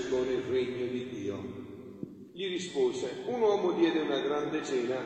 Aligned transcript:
cibo 0.00 0.24
nel 0.24 0.42
regno 0.42 0.86
di 0.86 1.08
Dio. 1.08 1.38
Gli 2.32 2.48
rispose, 2.48 3.22
un 3.26 3.40
uomo 3.40 3.72
diede 3.72 4.00
una 4.00 4.18
grande 4.20 4.64
cena 4.64 4.98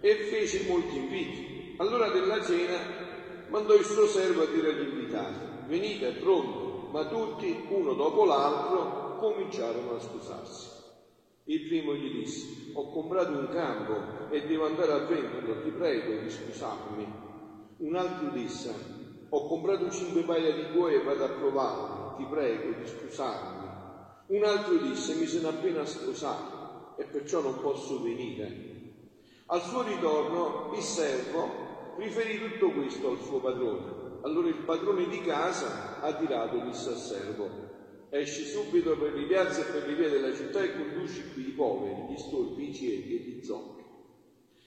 e 0.00 0.14
fece 0.30 0.68
molti 0.68 0.96
inviti. 0.96 1.74
Allora 1.78 2.10
della 2.10 2.42
cena 2.42 2.78
mandò 3.48 3.74
il 3.74 3.84
suo 3.84 4.06
servo 4.06 4.42
a 4.42 4.46
dire 4.46 4.70
agli 4.70 4.88
invitati, 4.88 5.66
venite, 5.66 6.10
pronto 6.12 6.88
ma 6.92 7.06
tutti, 7.06 7.64
uno 7.70 7.94
dopo 7.94 8.26
l'altro, 8.26 9.16
cominciarono 9.16 9.96
a 9.96 10.00
scusarsi. 10.00 10.68
Il 11.44 11.66
primo 11.66 11.94
gli 11.94 12.18
disse, 12.18 12.70
ho 12.74 12.90
comprato 12.90 13.30
un 13.30 13.48
campo 13.48 14.30
e 14.30 14.46
devo 14.46 14.66
andare 14.66 14.92
a 14.92 15.06
venderlo, 15.06 15.62
ti 15.62 15.70
prego 15.70 16.20
di 16.20 16.28
scusarmi. 16.28 17.06
Un 17.78 17.96
altro 17.96 18.28
disse, 18.28 18.74
ho 19.30 19.46
comprato 19.46 19.90
cinque 19.90 20.22
paia 20.22 20.52
di 20.52 20.64
buoi 20.74 20.96
e 20.96 21.02
vado 21.02 21.24
a 21.24 21.28
provarli, 21.28 22.16
ti 22.22 22.30
prego 22.30 22.78
di 22.78 22.86
scusarmi. 22.86 23.61
Un 24.32 24.44
altro 24.44 24.76
disse, 24.76 25.14
mi 25.14 25.26
sono 25.26 25.48
appena 25.48 25.84
sposato 25.84 26.94
e 26.96 27.04
perciò 27.04 27.40
non 27.40 27.60
posso 27.60 28.02
venire. 28.02 28.70
Al 29.46 29.62
suo 29.62 29.82
ritorno 29.82 30.72
il 30.74 30.82
servo 30.82 31.94
riferì 31.98 32.38
tutto 32.38 32.72
questo 32.72 33.10
al 33.10 33.20
suo 33.20 33.40
padrone 33.40 34.02
allora 34.22 34.48
il 34.48 34.62
padrone 34.64 35.08
di 35.08 35.20
casa 35.20 36.00
e 36.02 36.62
disse 36.64 36.90
al 36.90 36.96
servo, 36.96 37.50
esci 38.10 38.44
subito 38.44 38.96
per 38.96 39.14
le 39.14 39.26
piazze 39.26 39.62
e 39.62 39.72
per 39.72 39.86
le 39.86 39.94
vie 39.94 40.10
della 40.10 40.32
città 40.34 40.62
e 40.62 40.76
conduci 40.76 41.32
qui 41.32 41.48
i 41.48 41.52
poveri, 41.52 42.12
gli 42.12 42.16
stolpi, 42.16 42.68
i 42.68 42.74
ciechi 42.74 43.16
e 43.16 43.18
gli 43.18 43.44
zoppi. 43.44 43.82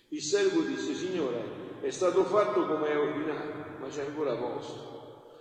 Il 0.09 0.21
servo 0.21 0.61
disse, 0.61 0.93
Signore, 0.93 1.80
è 1.81 1.89
stato 1.89 2.23
fatto 2.25 2.66
come 2.66 2.89
è 2.89 2.97
ordinato, 2.97 3.80
ma 3.80 3.88
c'è 3.88 4.05
ancora 4.05 4.36
posto. 4.36 4.95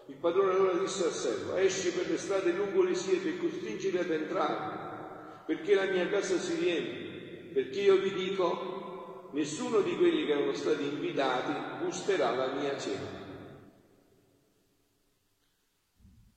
Il 0.07 0.17
padrone 0.17 0.53
allora 0.53 0.77
disse 0.77 1.05
al 1.05 1.13
servo, 1.13 1.55
esci 1.55 1.91
per 1.93 2.11
le 2.11 2.19
strade 2.19 2.53
lungo 2.53 2.83
le 2.83 2.95
siepi 2.95 3.29
e 3.29 3.39
costringili 3.39 3.99
ad 3.99 4.11
entrare, 4.11 5.43
perché 5.47 5.75
la 5.75 5.87
mia 5.87 6.09
casa 6.09 6.39
si 6.39 6.55
riempie, 6.57 7.51
perché 7.53 7.81
io 7.81 7.97
vi 7.97 8.13
dico, 8.13 9.31
nessuno 9.33 9.81
di 9.81 9.97
quelli 9.97 10.27
che 10.27 10.33
erano 10.33 10.53
stati 10.53 10.85
invitati 10.85 11.53
gusterà 11.83 12.35
la 12.35 12.53
mia 12.53 12.77
cena. 12.77 13.23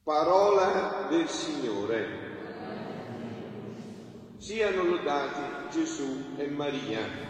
Parola 0.04 1.08
del 1.10 1.28
Signore. 1.28 2.26
Siano 4.38 4.84
lodati 4.84 5.78
Gesù 5.78 6.36
e 6.38 6.48
Maria. 6.48 7.26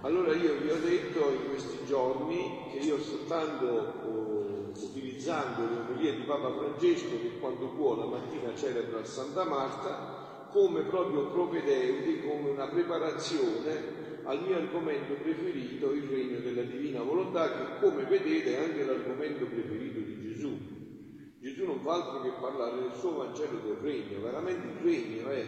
Allora 0.00 0.34
io 0.34 0.56
vi 0.56 0.70
ho 0.70 0.78
detto 0.80 1.30
in 1.30 1.48
questi 1.50 1.84
giorni 1.84 2.70
che 2.72 2.78
io 2.78 2.98
soltanto 2.98 4.02
eh, 4.02 4.59
utilizzando 4.74 5.62
le 5.66 5.80
omelie 5.80 6.16
di 6.16 6.22
Papa 6.22 6.52
Francesco 6.52 7.20
che 7.20 7.38
quando 7.38 7.68
può 7.68 7.96
la 7.96 8.06
mattina 8.06 8.54
celebra 8.54 9.04
Santa 9.04 9.44
Marta 9.44 10.48
come 10.50 10.82
proprio 10.82 11.30
propedeuti, 11.30 12.20
come 12.20 12.50
una 12.50 12.68
preparazione 12.68 14.08
al 14.24 14.42
mio 14.42 14.56
argomento 14.56 15.14
preferito, 15.14 15.92
il 15.92 16.08
regno 16.08 16.40
della 16.40 16.62
divina 16.62 17.02
volontà, 17.02 17.50
che 17.50 17.86
come 17.86 18.04
vedete 18.04 18.56
è 18.56 18.64
anche 18.64 18.84
l'argomento 18.84 19.46
preferito 19.46 20.00
di 20.00 20.20
Gesù. 20.20 20.78
Gesù 21.40 21.64
non 21.64 21.80
fa 21.80 21.94
altro 21.94 22.20
che 22.20 22.32
parlare 22.38 22.80
del 22.82 22.92
suo 22.94 23.16
Vangelo 23.16 23.58
del 23.60 23.76
Regno, 23.76 24.20
veramente 24.20 24.66
il 24.66 24.84
Regno 24.84 25.28
è 25.28 25.46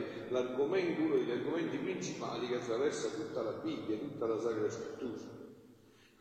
uno 0.99 1.15
degli 1.17 1.31
argomenti 1.31 1.77
principali 1.77 2.49
che 2.49 2.57
attraversa 2.57 3.09
tutta 3.09 3.43
la 3.43 3.53
Bibbia, 3.63 3.99
tutta 3.99 4.27
la 4.27 4.39
Sacra 4.39 4.71
Scrittura. 4.71 5.52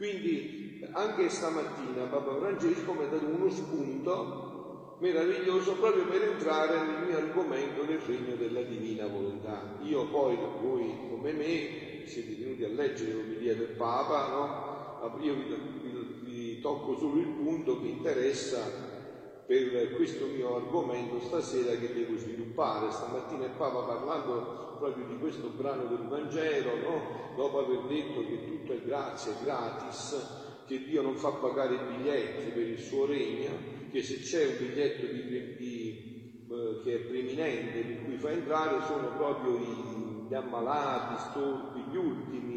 Quindi 0.01 0.89
anche 0.93 1.29
stamattina 1.29 2.05
Papa 2.05 2.35
Francesco 2.39 2.91
mi 2.93 3.03
ha 3.03 3.07
dato 3.07 3.23
uno 3.23 3.47
spunto 3.51 4.97
meraviglioso 4.99 5.75
proprio 5.75 6.07
per 6.07 6.23
entrare 6.23 6.81
nel 6.81 7.05
mio 7.05 7.17
argomento 7.17 7.83
del 7.83 7.99
regno 7.99 8.35
della 8.35 8.63
divina 8.63 9.05
volontà. 9.05 9.77
Io 9.83 10.07
poi, 10.09 10.39
voi 10.59 11.07
come 11.07 11.33
me, 11.33 12.07
siete 12.07 12.33
venuti 12.33 12.63
a 12.63 12.69
leggere 12.69 13.13
l'omelia 13.13 13.53
del 13.53 13.75
Papa, 13.77 14.29
no? 14.29 15.19
Io 15.21 15.35
vi, 15.35 15.43
vi, 15.83 16.31
vi 16.31 16.59
tocco 16.61 16.97
solo 16.97 17.19
il 17.19 17.27
punto 17.27 17.79
che 17.79 17.87
interessa 17.89 18.90
per 19.59 19.95
questo 19.95 20.27
mio 20.27 20.55
argomento 20.55 21.19
stasera 21.19 21.75
che 21.75 21.93
devo 21.93 22.15
sviluppare. 22.17 22.91
Stamattina 22.91 23.45
il 23.45 23.51
Papa 23.57 23.81
parlando 23.81 24.77
proprio 24.79 25.05
di 25.05 25.17
questo 25.17 25.49
brano 25.49 25.87
del 25.87 26.07
Vangelo, 26.07 26.75
no? 26.77 27.33
dopo 27.35 27.59
aver 27.59 27.81
detto 27.87 28.25
che 28.25 28.45
tutto 28.45 28.73
è 28.73 28.81
grazia, 28.81 29.33
è 29.33 29.43
gratis, 29.43 30.63
che 30.65 30.83
Dio 30.83 31.01
non 31.01 31.17
fa 31.17 31.31
pagare 31.31 31.75
i 31.75 31.97
biglietti 31.97 32.51
per 32.51 32.65
il 32.65 32.79
suo 32.79 33.05
regno, 33.05 33.51
che 33.91 34.01
se 34.01 34.19
c'è 34.19 34.45
un 34.45 34.57
biglietto 34.57 35.05
di, 35.05 35.55
di, 35.57 36.47
eh, 36.49 36.81
che 36.83 36.95
è 36.95 36.99
preeminente, 36.99 37.85
di 37.85 38.03
cui 38.05 38.17
fa 38.17 38.31
entrare, 38.31 38.85
sono 38.85 39.15
proprio 39.17 39.59
gli 40.29 40.33
ammalati, 40.33 41.21
storpi, 41.29 41.81
gli 41.91 41.97
ultimi, 41.97 42.50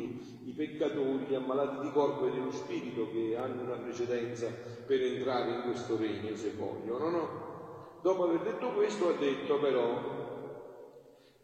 peccatori, 0.54 1.26
gli 1.26 1.34
ammalati 1.34 1.86
di 1.86 1.92
corpo 1.92 2.26
e 2.26 2.30
dello 2.30 2.52
spirito 2.52 3.10
che 3.10 3.36
hanno 3.36 3.62
una 3.62 3.76
precedenza 3.76 4.48
per 4.86 5.02
entrare 5.02 5.50
in 5.50 5.62
questo 5.62 5.96
regno 5.96 6.34
se 6.36 6.52
vogliono. 6.56 7.10
No? 7.10 7.98
Dopo 8.02 8.24
aver 8.24 8.40
detto 8.40 8.72
questo 8.72 9.08
ha 9.08 9.12
detto 9.12 9.58
però, 9.58 10.22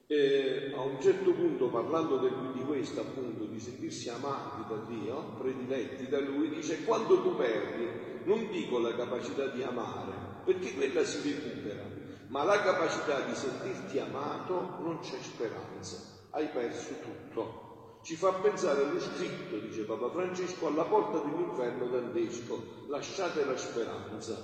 eh, 0.06 0.72
a 0.74 0.80
un 0.82 1.00
certo 1.00 1.32
punto 1.32 1.68
parlando 1.68 2.18
del, 2.18 2.52
di 2.52 2.62
questo 2.64 3.00
appunto, 3.00 3.44
di 3.44 3.58
sentirsi 3.58 4.08
amati 4.10 4.68
da 4.68 4.76
Dio, 4.86 5.36
prediletti 5.38 6.08
da 6.08 6.20
Lui, 6.20 6.50
dice 6.50 6.84
quando 6.84 7.22
tu 7.22 7.36
perdi, 7.36 7.88
non 8.24 8.50
dico 8.50 8.78
la 8.78 8.94
capacità 8.94 9.46
di 9.46 9.62
amare, 9.62 10.42
perché 10.44 10.74
quella 10.74 11.04
si 11.04 11.32
recupera, 11.32 11.84
ma 12.28 12.44
la 12.44 12.60
capacità 12.60 13.20
di 13.20 13.34
sentirti 13.34 13.98
amato 13.98 14.78
non 14.82 14.98
c'è 15.00 15.16
speranza, 15.20 15.96
hai 16.30 16.46
perso 16.48 16.94
tutto 17.02 17.69
ci 18.02 18.16
fa 18.16 18.32
pensare 18.32 18.84
allo 18.84 19.00
scritto, 19.00 19.58
dice 19.58 19.82
Papa 19.82 20.10
Francesco, 20.10 20.66
alla 20.66 20.84
porta 20.84 21.18
dell'inferno 21.18 21.86
dantesco, 21.86 22.86
lasciate 22.88 23.44
la 23.44 23.56
speranza, 23.56 24.36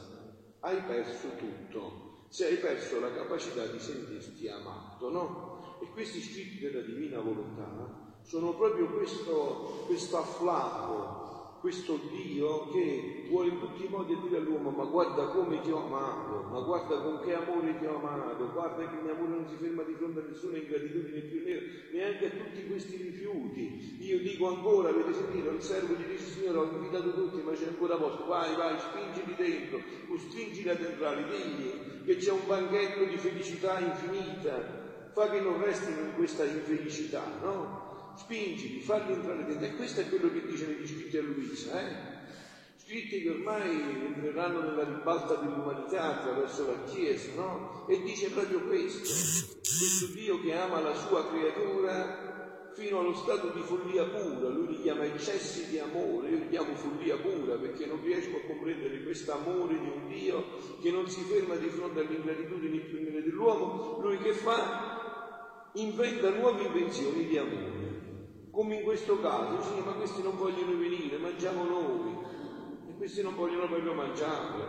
hai 0.60 0.82
perso 0.82 1.28
tutto, 1.36 2.24
se 2.28 2.46
hai 2.46 2.56
perso 2.56 3.00
la 3.00 3.12
capacità 3.12 3.66
di 3.66 3.78
sentirti 3.78 4.48
amato, 4.48 5.10
no? 5.10 5.78
E 5.80 5.88
questi 5.92 6.20
scritti 6.20 6.58
della 6.58 6.80
divina 6.80 7.20
volontà 7.20 8.20
sono 8.22 8.54
proprio 8.54 8.88
questo, 8.90 9.84
questo 9.86 10.18
afflato 10.18 11.24
questo 11.60 11.98
Dio 12.12 12.70
che 12.70 13.26
vuole 13.28 13.45
tutti 13.58 13.84
i 13.84 13.88
modi 13.88 14.18
dire 14.20 14.38
all'uomo 14.38 14.70
ma 14.70 14.84
guarda 14.84 15.26
come 15.26 15.60
ti 15.60 15.70
ho 15.70 15.84
amato, 15.84 16.48
ma 16.50 16.60
guarda 16.60 17.00
con 17.00 17.20
che 17.20 17.34
amore 17.34 17.78
ti 17.78 17.86
ho 17.86 17.96
amato, 17.96 18.52
guarda 18.52 18.88
che 18.88 18.94
il 18.96 19.02
mio 19.02 19.12
amore 19.12 19.28
non 19.28 19.48
si 19.48 19.56
ferma 19.56 19.82
di 19.82 19.94
fronte 19.94 20.20
a 20.20 20.22
nessuna 20.28 20.56
ingratitudine 20.56 21.20
più 21.20 21.42
nera, 21.44 21.60
neanche 21.92 22.26
a 22.26 22.30
tutti 22.30 22.66
questi 22.66 22.96
rifiuti. 22.96 23.97
Io 24.00 24.18
dico 24.20 24.48
ancora, 24.48 24.91
avete 24.91 25.12
sentito, 25.12 25.50
il 25.50 25.62
servo 25.62 25.94
gli 25.94 26.04
dice 26.04 26.24
Signore 26.24 26.58
ho 26.58 26.70
invitato 26.70 27.12
tutti 27.12 27.42
ma 27.42 27.53
c'è 27.53 27.66
ancora 27.66 27.97
posto, 27.97 28.26
vai, 28.26 28.54
vai, 28.56 28.78
spingili 28.78 29.34
dentro, 29.36 29.80
costringili 30.09 30.68
ad 30.68 30.80
entrare, 30.80 31.24
digli 31.24 32.04
che 32.04 32.16
c'è 32.16 32.30
un 32.30 32.47
banchetto 32.47 33.04
di 33.04 33.16
felicità 33.16 33.80
infinita, 33.80 35.10
fa 35.12 35.28
che 35.28 35.41
non 35.41 35.60
restino 35.60 36.02
in 36.02 36.14
questa 36.14 36.44
infelicità, 36.44 37.24
no? 37.42 38.14
spingili, 38.16 38.80
falli 38.80 39.12
entrare 39.12 39.44
dentro. 39.44 39.66
E 39.66 39.74
questo 39.76 40.00
è 40.00 40.09
quello 40.09 40.30
che 40.32 40.47
dice 40.47 40.66
negli 40.66 40.86
scritti 40.86 41.18
a 41.18 41.22
Luisa, 41.22 41.80
eh? 41.80 42.16
Scritti 42.86 43.21
che 43.21 43.30
ormai 43.30 43.68
entreranno 44.15 44.60
nella 44.60 44.84
ribalta 44.84 45.34
dell'umanità 45.34 46.21
attraverso 46.21 46.68
la 46.68 46.84
Chiesa, 46.84 47.33
no? 47.34 47.84
E 47.88 48.00
dice 48.00 48.30
proprio 48.30 48.60
questo, 48.60 49.00
questo 49.03 50.06
Dio 50.15 50.41
che 50.41 50.54
ama 50.54 50.78
la 50.78 50.94
sua 50.94 51.28
creatura 51.28 52.71
fino 52.74 53.00
allo 53.00 53.15
stato 53.15 53.48
di 53.48 53.60
follia 53.62 54.04
pura, 54.04 54.50
lui 54.50 54.68
li 54.68 54.80
chiama 54.83 55.04
eccessi 55.04 55.68
di 55.68 55.80
amore, 55.80 56.28
io 56.28 56.36
li 56.36 56.48
chiamo 56.48 56.77
follia 56.77 57.16
pura 57.16 57.56
perché 57.56 57.86
non 57.86 58.00
riesco 58.04 58.36
a 58.36 58.47
comprendere 58.47 59.03
questo 59.03 59.33
amore 59.33 59.80
di 59.80 59.88
un 59.88 60.06
Dio 60.06 60.44
che 60.80 60.92
non 60.92 61.09
si 61.09 61.22
ferma 61.22 61.56
di 61.56 61.68
fronte 61.68 62.04
più 62.04 62.22
nere 62.22 63.22
dell'uomo, 63.24 63.98
lui 64.00 64.18
che 64.18 64.33
fa? 64.33 65.71
Inventa 65.72 66.30
nuove 66.30 66.62
invenzioni 66.62 67.27
di 67.27 67.36
amore 67.36 67.86
come 68.56 68.77
in 68.77 68.84
questo 68.84 69.21
caso, 69.21 69.60
sì, 69.60 69.83
ma 69.84 69.92
questi 69.92 70.22
non 70.22 70.34
vogliono 70.34 70.78
venire, 70.78 71.18
mangiamo 71.18 71.65
noi, 71.65 72.16
questi 73.06 73.22
non 73.22 73.36
vogliono 73.36 73.68
proprio 73.68 73.94
mangiare, 73.94 74.66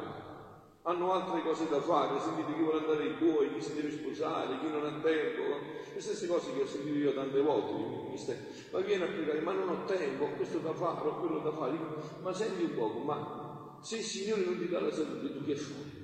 hanno 0.83 1.11
altre 1.11 1.41
cose 1.41 1.67
da 1.67 1.81
fare, 1.81 2.19
sentite 2.19 2.53
chi 2.53 2.61
vuole 2.61 2.77
andare 2.77 3.03
ai 3.05 3.17
tuoi, 3.17 3.51
chi 3.51 3.61
si 3.61 3.73
deve 3.73 3.89
sposare, 3.89 4.59
chi 4.59 4.69
non 4.69 4.85
ha 4.85 4.93
tempo, 5.01 5.41
le 5.91 5.99
stesse 5.99 6.27
cose 6.27 6.53
che 6.53 6.61
ho 6.61 6.65
sentito 6.67 6.95
io 6.97 7.13
tante 7.15 7.41
volte, 7.41 7.73
ma 8.69 8.79
viene 8.81 9.05
a 9.05 9.07
pregare, 9.07 9.41
ma 9.41 9.53
non 9.53 9.69
ho 9.69 9.83
tempo, 9.85 10.25
ho 10.25 10.35
questo 10.35 10.59
da 10.59 10.71
fare, 10.75 11.07
ho 11.07 11.17
quello 11.17 11.39
da 11.39 11.51
fare, 11.51 11.79
ma 12.21 12.31
senti 12.31 12.61
un 12.61 12.73
poco, 12.75 12.99
ma 12.99 13.19
se 13.79 13.97
il 13.97 14.03
Signore 14.03 14.43
non 14.43 14.55
ti 14.55 14.67
dà 14.67 14.79
la 14.81 14.91
salute, 14.91 15.31
tu 15.31 15.41
che 15.43 15.55
fai? 15.55 15.95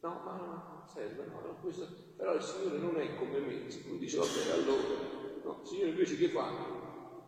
No, 0.00 0.20
ma 0.24 0.32
non 0.34 0.58
serve, 0.82 1.24
no, 1.26 1.56
questo... 1.60 1.88
però 2.16 2.34
il 2.34 2.42
Signore 2.42 2.76
non 2.78 2.98
è 2.98 3.14
come 3.14 3.38
me, 3.38 3.66
lui 3.84 3.98
dice 3.98 4.16
vabbè 4.16 4.50
allora, 4.50 4.98
no, 5.42 5.58
il 5.62 5.66
Signore 5.68 5.90
invece 5.90 6.16
che 6.16 6.28
fa? 6.28 6.52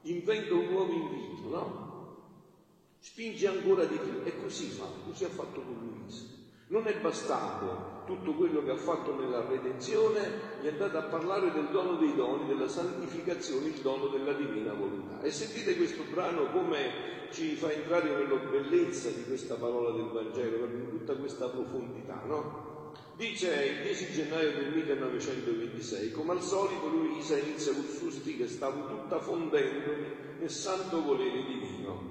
Inventa 0.02 0.54
un 0.54 0.66
nuovo 0.66 0.92
invito, 0.92 1.48
no? 1.48 1.87
Spinge 3.08 3.46
ancora 3.46 3.84
di 3.84 3.96
più 3.96 4.20
e 4.22 4.38
così 4.38 4.66
fa, 4.66 4.84
così 5.06 5.24
ha 5.24 5.30
fatto 5.30 5.62
con 5.62 5.76
Luisa. 5.80 6.24
Non 6.68 6.86
è 6.86 6.94
bastato 7.00 8.02
tutto 8.04 8.34
quello 8.34 8.62
che 8.62 8.70
ha 8.70 8.76
fatto 8.76 9.14
nella 9.14 9.46
redenzione, 9.48 10.30
gli 10.60 10.66
è 10.66 10.72
andato 10.72 10.98
a 10.98 11.02
parlare 11.04 11.50
del 11.50 11.68
dono 11.72 11.96
dei 11.96 12.14
doni, 12.14 12.46
della 12.46 12.68
santificazione, 12.68 13.68
il 13.68 13.80
dono 13.80 14.08
della 14.08 14.34
divina 14.34 14.74
volontà. 14.74 15.22
E 15.22 15.30
sentite 15.30 15.74
questo 15.76 16.02
brano 16.12 16.50
come 16.50 17.28
ci 17.32 17.54
fa 17.54 17.72
entrare 17.72 18.10
nella 18.10 18.36
bellezza 18.36 19.08
di 19.08 19.24
questa 19.24 19.54
parola 19.54 19.90
del 19.90 20.10
Vangelo, 20.12 20.66
in 20.66 20.88
tutta 20.90 21.14
questa 21.14 21.48
profondità, 21.48 22.22
no? 22.26 22.92
Dice 23.16 23.64
il 23.64 23.82
10 23.82 24.12
gennaio 24.12 24.52
del 24.52 24.74
1926, 24.74 26.12
come 26.12 26.32
al 26.32 26.42
solito 26.42 26.86
Luisa 26.88 27.38
inizia 27.38 27.72
col 27.72 27.88
suo 27.88 28.10
stile, 28.10 28.46
stavo 28.46 28.86
tutta 28.86 29.18
fondendo 29.18 29.92
nel 30.38 30.50
santo 30.50 31.02
volere 31.02 31.42
divino. 31.42 32.07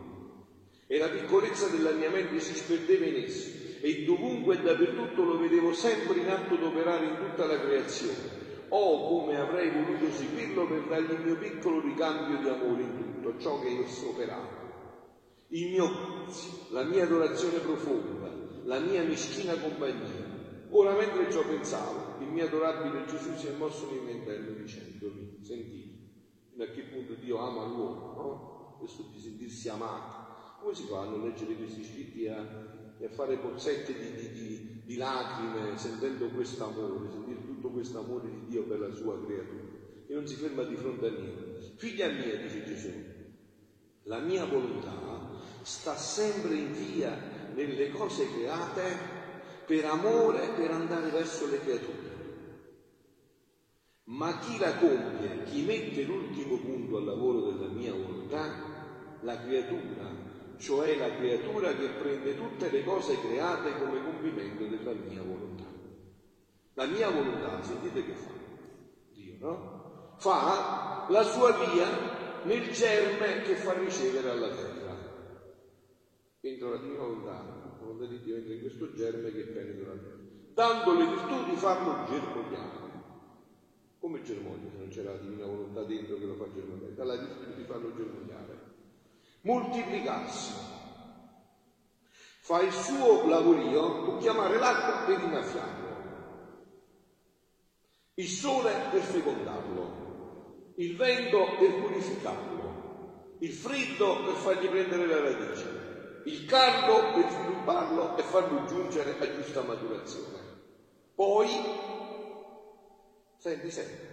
E 0.88 0.98
la 0.98 1.10
piccolezza 1.10 1.68
mente 2.10 2.40
si 2.40 2.56
sperdeva 2.56 3.06
in 3.06 3.24
esso 3.24 3.50
e 3.82 4.04
dovunque 4.06 4.56
e 4.56 4.62
dappertutto 4.62 5.24
lo 5.24 5.38
vedevo 5.38 5.74
sempre 5.74 6.20
in 6.20 6.30
atto 6.30 6.56
d'operare 6.56 7.06
in 7.06 7.18
tutta 7.18 7.46
la 7.46 7.60
creazione. 7.60 8.46
O 8.70 9.08
come 9.08 9.38
avrei 9.38 9.70
voluto 9.70 10.12
seguirlo 10.12 10.68
per 10.68 10.88
dargli 10.88 11.12
il 11.12 11.22
mio 11.22 11.38
piccolo 11.38 11.82
ricambio 11.82 12.40
di 12.40 12.50
amore 12.50 12.82
in 12.82 12.96
tutto 12.96 13.38
ciò 13.38 13.60
che 13.60 13.80
esso 13.80 14.10
operava. 14.10 14.66
Il 15.50 15.70
mio 15.70 16.26
vizio, 16.26 16.52
la 16.72 16.84
mia 16.84 17.04
adorazione 17.04 17.60
profonda, 17.60 18.34
la 18.64 18.80
mia 18.80 19.04
meschina 19.04 19.56
compagnia. 19.56 20.36
Ora 20.70 20.94
mentre 20.94 21.32
ciò 21.32 21.46
pensavo, 21.46 22.22
il 22.22 22.28
mio 22.28 22.46
adorabile 22.46 23.06
Gesù 23.06 23.34
si 23.36 23.48
è 23.48 23.52
mosso 23.52 23.90
nel 23.90 24.02
mio 24.02 24.14
interno 24.14 24.52
dicendomi, 24.52 25.38
sentite, 25.42 25.96
fino 26.52 26.64
a 26.64 26.68
che 26.68 26.82
punto 26.84 27.14
Dio 27.14 27.38
ama 27.38 27.66
l'uomo, 27.66 28.14
no? 28.16 28.76
Questo 28.80 29.04
di 29.14 29.20
sentirsi 29.20 29.70
amato. 29.70 30.27
Come 30.60 30.74
si 30.74 30.84
fa 30.84 31.02
a 31.02 31.06
non 31.06 31.24
leggere 31.24 31.56
questi 31.56 31.84
scritti 31.84 32.28
a 32.28 32.76
e 33.00 33.06
a 33.06 33.10
fare 33.10 33.38
pozzette 33.38 33.94
di, 33.94 34.12
di, 34.12 34.32
di, 34.32 34.82
di 34.84 34.96
lacrime 34.96 35.78
sentendo 35.78 36.28
questo 36.30 36.64
amore, 36.66 37.12
sentire 37.12 37.46
tutto 37.46 37.70
questo 37.70 38.00
amore 38.00 38.30
di 38.30 38.46
Dio 38.48 38.64
per 38.64 38.80
la 38.80 38.92
sua 38.92 39.24
creatura 39.24 39.76
e 40.08 40.14
non 40.14 40.26
si 40.26 40.36
ferma 40.36 40.64
di 40.64 40.76
fronte 40.76 41.08
a 41.08 41.10
niente. 41.12 41.74
Figlia 41.76 42.08
mia, 42.10 42.38
dice 42.38 42.66
Gesù, 42.66 42.92
la 44.04 44.20
mia 44.20 44.46
volontà 44.46 45.30
sta 45.62 45.96
sempre 45.96 46.56
in 46.56 46.74
via 46.74 47.16
nelle 47.54 47.90
cose 47.92 48.28
create 48.32 49.16
per 49.66 49.86
amore 49.86 50.54
per 50.56 50.72
andare 50.72 51.10
verso 51.10 51.48
le 51.48 51.60
creature. 51.60 52.16
Ma 54.06 54.40
chi 54.40 54.58
la 54.58 54.76
compie, 54.78 55.44
chi 55.44 55.64
mette 55.64 56.04
l'ultimo 56.04 56.58
punto 56.58 56.98
al 56.98 57.04
lavoro 57.04 57.52
della 57.52 57.68
mia 57.68 57.94
volontà, 57.94 59.20
la 59.22 59.38
creatura 59.42 60.27
cioè 60.58 60.98
la 60.98 61.16
creatura 61.16 61.74
che 61.76 61.88
prende 61.90 62.36
tutte 62.36 62.70
le 62.70 62.84
cose 62.84 63.20
create 63.20 63.78
come 63.78 64.04
compimento 64.04 64.66
della 64.66 64.94
mia 64.94 65.22
volontà. 65.22 65.66
La 66.74 66.86
mia 66.86 67.10
volontà, 67.10 67.62
sentite 67.64 68.06
che 68.06 68.14
fa 68.14 68.32
Dio, 69.14 69.36
no? 69.40 70.16
Fa 70.18 71.06
la 71.10 71.24
sua 71.24 71.52
via 71.52 71.88
nel 72.44 72.72
germe 72.72 73.42
che 73.42 73.56
fa 73.56 73.74
ricevere 73.74 74.30
alla 74.30 74.50
terra. 74.50 74.96
Entra 76.40 76.70
la 76.70 76.78
divina 76.78 77.00
volontà, 77.00 77.32
la 77.32 77.78
volontà 77.80 78.06
di 78.06 78.22
Dio 78.22 78.36
entra 78.36 78.54
in 78.54 78.62
questo 78.62 78.94
germe 78.94 79.32
che 79.32 79.44
penetra 79.44 79.94
la 79.94 80.00
terra, 80.00 80.18
dando 80.54 80.94
le 80.94 81.08
virtù 81.08 81.50
di 81.50 81.56
farlo 81.56 82.06
germogliare. 82.10 82.86
Come 84.00 84.22
germoglia 84.22 84.70
se 84.70 84.78
non 84.78 84.88
c'era 84.90 85.12
la 85.12 85.18
divina 85.18 85.46
volontà 85.46 85.84
dentro 85.84 86.18
che 86.18 86.26
lo 86.26 86.36
fa 86.36 86.46
germogliare? 86.54 86.94
Dà 86.94 87.04
la 87.04 87.16
virtù 87.16 87.54
di 87.56 87.64
farlo 87.64 87.96
germogliare 87.96 88.47
moltiplicarsi. 89.42 90.54
Fa 92.42 92.62
il 92.62 92.72
suo 92.72 93.28
lavorio 93.28 94.04
per 94.04 94.18
chiamare 94.20 94.58
l'acqua 94.58 95.06
per 95.06 95.22
innaffiarlo, 95.22 95.88
il 98.16 98.28
sole 98.28 98.72
per 98.90 99.02
fecondarlo, 99.02 100.74
il 100.76 100.96
vento 100.96 101.58
per 101.60 101.82
purificarlo, 101.82 103.36
il 103.40 103.52
freddo 103.52 104.24
per 104.24 104.34
fargli 104.36 104.68
prendere 104.70 105.08
la 105.08 105.20
radice, 105.20 106.22
il 106.24 106.46
caldo 106.46 107.14
per 107.14 107.30
svilupparlo 107.30 108.18
e 108.18 108.24
farlo 108.24 108.66
giungere 108.66 109.20
a 109.20 109.34
giusta 109.36 109.62
maturazione. 109.62 110.56
Poi, 111.14 111.50
senti, 113.38 113.70
senti, 113.70 114.06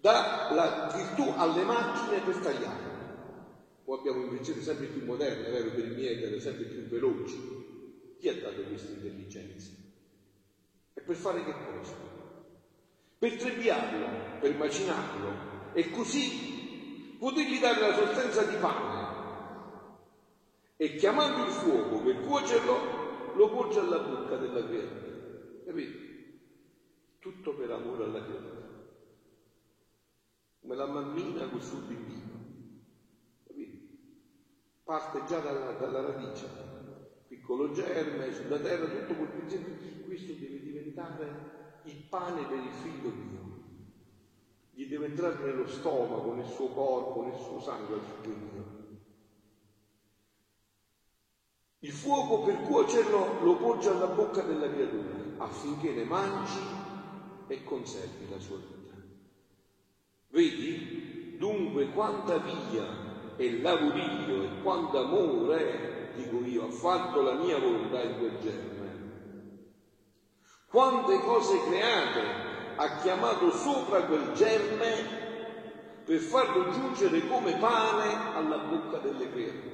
dà 0.00 0.48
la 0.52 0.92
virtù 0.94 1.32
alle 1.36 1.64
macchine 1.64 2.20
per 2.20 2.36
tagliare 2.38 2.93
o 3.86 3.94
abbiamo 3.94 4.22
invenzioni 4.22 4.62
sempre 4.62 4.86
più 4.86 5.04
moderne, 5.04 5.50
vero, 5.50 5.70
per 5.70 5.84
i 5.84 5.94
miei, 5.94 6.40
sempre 6.40 6.64
più 6.64 6.86
veloci. 6.86 8.16
Chi 8.18 8.28
ha 8.28 8.40
dato 8.40 8.62
questa 8.62 8.92
intelligenza? 8.92 9.70
E 10.94 11.00
per 11.00 11.16
fare 11.16 11.44
che 11.44 11.52
cosa? 11.52 11.94
Per 13.18 13.36
trebbiarlo, 13.36 14.40
per 14.40 14.56
macinarlo 14.56 15.72
e 15.74 15.90
così 15.90 17.16
potergli 17.18 17.58
dare 17.58 17.80
la 17.80 17.94
sostanza 17.94 18.44
di 18.44 18.56
pane. 18.56 19.02
E 20.76 20.96
chiamando 20.96 21.44
il 21.44 21.50
fuoco 21.50 22.02
per 22.02 22.20
cuocerlo, 22.20 23.34
lo 23.34 23.50
porge 23.50 23.80
alla 23.80 23.98
bocca 23.98 24.36
della 24.36 24.66
creatura. 24.66 25.62
Capite? 25.64 26.12
Tutto 27.18 27.54
per 27.54 27.70
amore 27.70 28.04
alla 28.04 28.22
creatura. 28.22 28.62
Come 30.60 30.74
la 30.74 30.86
mammina 30.86 31.48
col 31.48 31.62
suo 31.62 31.78
bambino 31.78 32.33
parte 34.84 35.24
già 35.24 35.40
dalla, 35.40 35.72
dalla 35.72 36.02
radice, 36.02 36.46
piccolo 37.26 37.72
germe 37.72 38.32
sulla 38.32 38.58
terra, 38.58 38.86
tutto 38.86 39.14
quel 39.14 39.28
pezzetto, 39.28 40.04
questo 40.04 40.32
deve 40.34 40.60
diventare 40.60 41.80
il 41.84 42.04
pane 42.08 42.46
per 42.46 42.58
il 42.58 42.72
figlio 42.72 43.10
Dio. 43.10 43.52
Gli 44.70 44.86
deve 44.86 45.06
entrare 45.06 45.42
nello 45.42 45.66
stomaco, 45.66 46.34
nel 46.34 46.46
suo 46.46 46.68
corpo, 46.68 47.22
nel 47.22 47.38
suo 47.38 47.60
sangue 47.60 47.94
al 47.94 48.00
figlio 48.00 48.34
Dio. 48.34 48.82
Il 51.78 51.92
fuoco 51.92 52.42
per 52.42 52.62
cuocerlo 52.62 53.42
lo 53.42 53.56
porge 53.56 53.88
alla 53.88 54.06
bocca 54.06 54.42
della 54.42 54.70
creatura 54.70 55.14
affinché 55.38 55.92
ne 55.92 56.04
mangi 56.04 56.60
e 57.46 57.62
conservi 57.62 58.28
la 58.28 58.38
sua 58.38 58.56
vita. 58.56 58.94
Vedi? 60.28 61.36
Dunque 61.36 61.90
quanta 61.90 62.38
via 62.38 63.13
e 63.36 63.60
lavorio 63.60 64.42
e 64.42 64.62
quanto 64.62 64.98
amore, 64.98 66.12
dico 66.14 66.44
io, 66.44 66.66
ha 66.66 66.70
fatto 66.70 67.22
la 67.22 67.34
mia 67.34 67.58
volontà 67.58 68.02
in 68.02 68.18
quel 68.18 68.38
germe. 68.40 68.72
Quante 70.68 71.18
cose 71.20 71.62
create 71.68 72.20
ha 72.76 72.96
chiamato 72.96 73.50
sopra 73.52 74.02
quel 74.04 74.32
germe 74.32 75.22
per 76.04 76.18
farlo 76.18 76.70
giungere 76.72 77.26
come 77.28 77.56
pane 77.56 78.34
alla 78.34 78.58
bocca 78.58 78.98
delle 78.98 79.30
creature. 79.30 79.72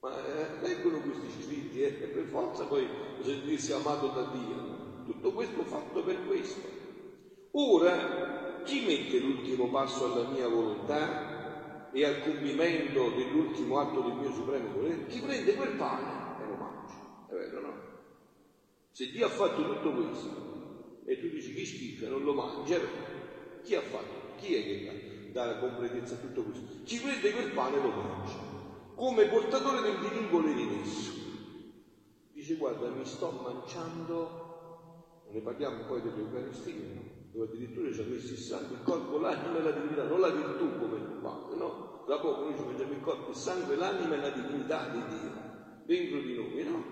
Ma 0.00 0.10
eh, 0.16 0.60
leggono 0.60 1.00
questi 1.00 1.42
scritti 1.42 1.82
eh, 1.82 1.98
e 2.02 2.06
per 2.06 2.24
forza 2.26 2.64
poi 2.64 2.88
sentirsi 3.22 3.72
amato 3.72 4.08
da 4.08 4.22
Dio. 4.32 5.02
Tutto 5.04 5.32
questo 5.32 5.62
fatto 5.64 6.02
per 6.02 6.26
questo. 6.26 6.60
Ora, 7.52 8.62
chi 8.64 8.84
mette 8.84 9.18
l'ultimo 9.18 9.68
passo 9.68 10.04
alla 10.12 10.28
mia 10.28 10.48
volontà? 10.48 11.33
E 11.94 12.04
al 12.04 12.20
compimento 12.22 13.10
dell'ultimo 13.10 13.78
atto 13.78 14.00
del 14.00 14.18
mio 14.18 14.32
supremo 14.32 14.72
volere, 14.72 15.06
chi 15.06 15.20
prende 15.20 15.54
quel 15.54 15.76
pane 15.76 16.42
e 16.42 16.46
lo 16.48 16.56
mangia. 16.56 16.94
È 17.28 17.32
vero, 17.32 17.60
no? 17.60 17.92
Se 18.90 19.10
Dio 19.12 19.26
ha 19.26 19.30
fatto 19.30 19.62
tutto 19.62 19.92
questo 19.94 21.02
e 21.06 21.20
tu 21.20 21.28
dici 21.28 21.54
chi 21.54 21.64
schifo 21.64 22.08
non 22.08 22.24
lo 22.24 22.34
mangia, 22.34 22.80
chi 23.62 23.76
ha 23.76 23.80
fatto? 23.80 24.34
Chi 24.36 24.54
è 24.54 24.64
che 24.64 25.30
dà 25.30 25.46
la 25.46 25.58
completezza 25.58 26.14
a 26.14 26.18
tutto 26.18 26.42
questo? 26.42 26.82
Chi 26.82 26.98
prende 26.98 27.30
quel 27.30 27.52
pane 27.52 27.76
e 27.76 27.80
lo 27.80 27.90
mangia, 27.90 28.38
come 28.96 29.26
portatore 29.26 29.80
del 29.80 29.98
divino 30.00 30.28
volere 30.30 30.60
in 30.60 30.80
esso. 30.80 31.12
Dice 32.32 32.56
guarda, 32.56 32.90
mi 32.90 33.04
sto 33.04 33.30
mangiando, 33.30 35.22
ne 35.30 35.40
parliamo 35.40 35.84
poi 35.84 36.02
dell'Eucaristia, 36.02 36.92
no? 36.92 37.23
Dove 37.34 37.46
addirittura 37.46 37.92
ci 37.92 38.00
ha 38.00 38.04
messo 38.04 38.32
il 38.32 38.38
sangue, 38.38 38.76
il 38.76 38.82
corpo, 38.84 39.18
l'anima 39.18 39.58
e 39.58 39.62
la 39.62 39.72
divinità, 39.72 40.04
non 40.04 40.20
la 40.20 40.30
virtù 40.30 40.78
come 40.78 40.96
il 40.98 41.18
padre, 41.20 41.56
no? 41.56 42.04
Da 42.06 42.20
poco 42.20 42.44
noi 42.44 42.56
ci 42.56 42.64
mangiamo 42.64 42.92
il 42.92 43.00
corpo, 43.00 43.30
il 43.30 43.36
sangue, 43.36 43.74
l'anima 43.74 44.14
e 44.14 44.18
la 44.18 44.30
divinità 44.30 44.88
di 44.88 45.02
Dio 45.08 45.32
dentro 45.84 46.20
di 46.20 46.34
noi, 46.36 46.64
no? 46.64 46.84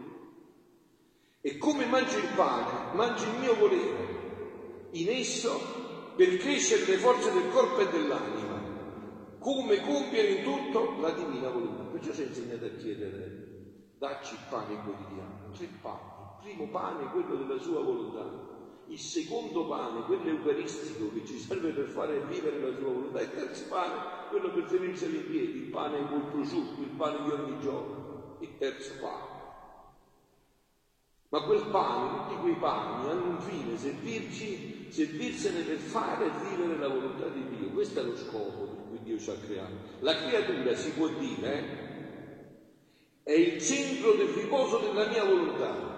E 1.41 1.59
come 1.59 1.87
mangio 1.87 2.19
il 2.19 2.29
pane, 2.35 2.95
mangio 2.95 3.25
il 3.25 3.39
mio 3.39 3.55
volere, 3.55 4.89
in 4.91 5.11
esso 5.11 5.61
per 6.17 6.37
crescere 6.39 6.87
le 6.87 6.97
forze 6.99 7.33
del 7.33 7.49
corpo 7.51 7.79
e 7.79 7.89
dell'anima, 7.89 8.61
come 9.39 9.81
compiere 9.81 10.29
in 10.29 10.43
tutto 10.43 11.01
la 11.01 11.13
divina 11.13 11.51
volontà. 11.51 11.85
Perciò 11.85 12.13
ci 12.13 12.23
ha 12.23 12.27
insegnato 12.27 12.65
a 12.65 12.71
chiedere, 12.71 13.95
dacci 13.97 14.35
il 14.35 14.41
pane 14.51 14.83
quotidiano, 14.83 15.51
tre 15.53 15.69
pane, 15.81 16.01
primo 16.43 16.69
pane 16.69 17.05
è 17.05 17.11
quello 17.11 17.37
della 17.37 17.61
sua 17.61 17.81
volontà. 17.81 18.52
Il 18.89 18.99
secondo 18.99 19.67
pane, 19.67 20.05
quello 20.05 20.29
eucaristico 20.29 21.13
che 21.13 21.25
ci 21.27 21.39
serve 21.39 21.73
per 21.73 21.89
fare 21.89 22.21
vivere 22.27 22.61
la 22.61 22.77
sua 22.77 22.93
volontà. 22.93 23.21
Il 23.21 23.33
terzo 23.35 23.65
pane, 23.69 24.29
quello 24.29 24.53
per 24.53 24.65
tenerselo 24.65 25.17
in 25.17 25.27
piedi, 25.27 25.59
il 25.59 25.71
pane 25.71 26.09
col 26.09 26.31
prosciutto, 26.31 26.83
il 26.83 26.91
pane 26.97 27.23
di 27.23 27.31
ogni 27.31 27.59
giorno. 27.61 28.37
Il 28.41 28.57
terzo 28.59 28.95
pane. 29.01 29.41
Ma 31.31 31.41
quel 31.45 31.65
pane, 31.71 32.21
tutti 32.21 32.41
quei 32.41 32.57
pani 32.57 33.09
hanno 33.09 33.31
un 33.31 33.41
fine, 33.41 33.79
servirci, 33.79 34.87
servirsene 34.89 35.63
per 35.63 35.79
fare 35.79 36.29
vivere 36.43 36.77
la 36.77 36.89
volontà 36.89 37.29
di 37.29 37.49
Dio. 37.49 37.71
Questo 37.71 38.01
è 38.01 38.03
lo 38.03 38.15
scopo 38.15 38.67
per 38.67 38.85
cui 38.87 39.01
Dio 39.01 39.19
ci 39.19 39.31
ha 39.31 39.37
creato. 39.37 39.79
La 40.01 40.15
creatura 40.15 40.75
si 40.75 40.93
può 40.93 41.09
dire 41.09 41.81
è 43.23 43.33
il 43.33 43.63
centro 43.63 44.13
del 44.13 44.29
riposo 44.29 44.79
della 44.79 45.07
mia 45.07 45.25
volontà. 45.25 45.92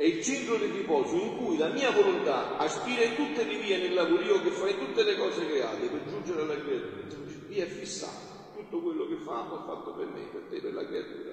È 0.00 0.04
il 0.04 0.22
centro 0.24 0.56
del 0.56 0.70
riposo 0.70 1.14
in 1.16 1.36
cui 1.36 1.58
la 1.58 1.68
mia 1.74 1.90
volontà 1.90 2.56
aspira 2.56 3.04
in 3.04 3.16
tutte 3.16 3.44
le 3.44 3.58
vie 3.60 3.76
nel 3.76 3.92
lavorio 3.92 4.40
che 4.40 4.48
fa 4.48 4.70
in 4.70 4.78
tutte 4.78 5.04
le 5.04 5.18
cose 5.18 5.44
create 5.44 5.88
per 5.88 6.08
giungere 6.08 6.40
alla 6.40 6.58
creatura. 6.58 7.20
Lì 7.48 7.56
è 7.56 7.66
fissato. 7.66 8.48
Tutto 8.54 8.80
quello 8.80 9.06
che 9.06 9.16
fa 9.16 9.40
ha 9.40 9.62
fatto 9.62 9.92
per 9.92 10.06
me, 10.06 10.22
per 10.32 10.46
te, 10.48 10.58
per 10.62 10.72
la 10.72 10.86
creatura. 10.86 11.32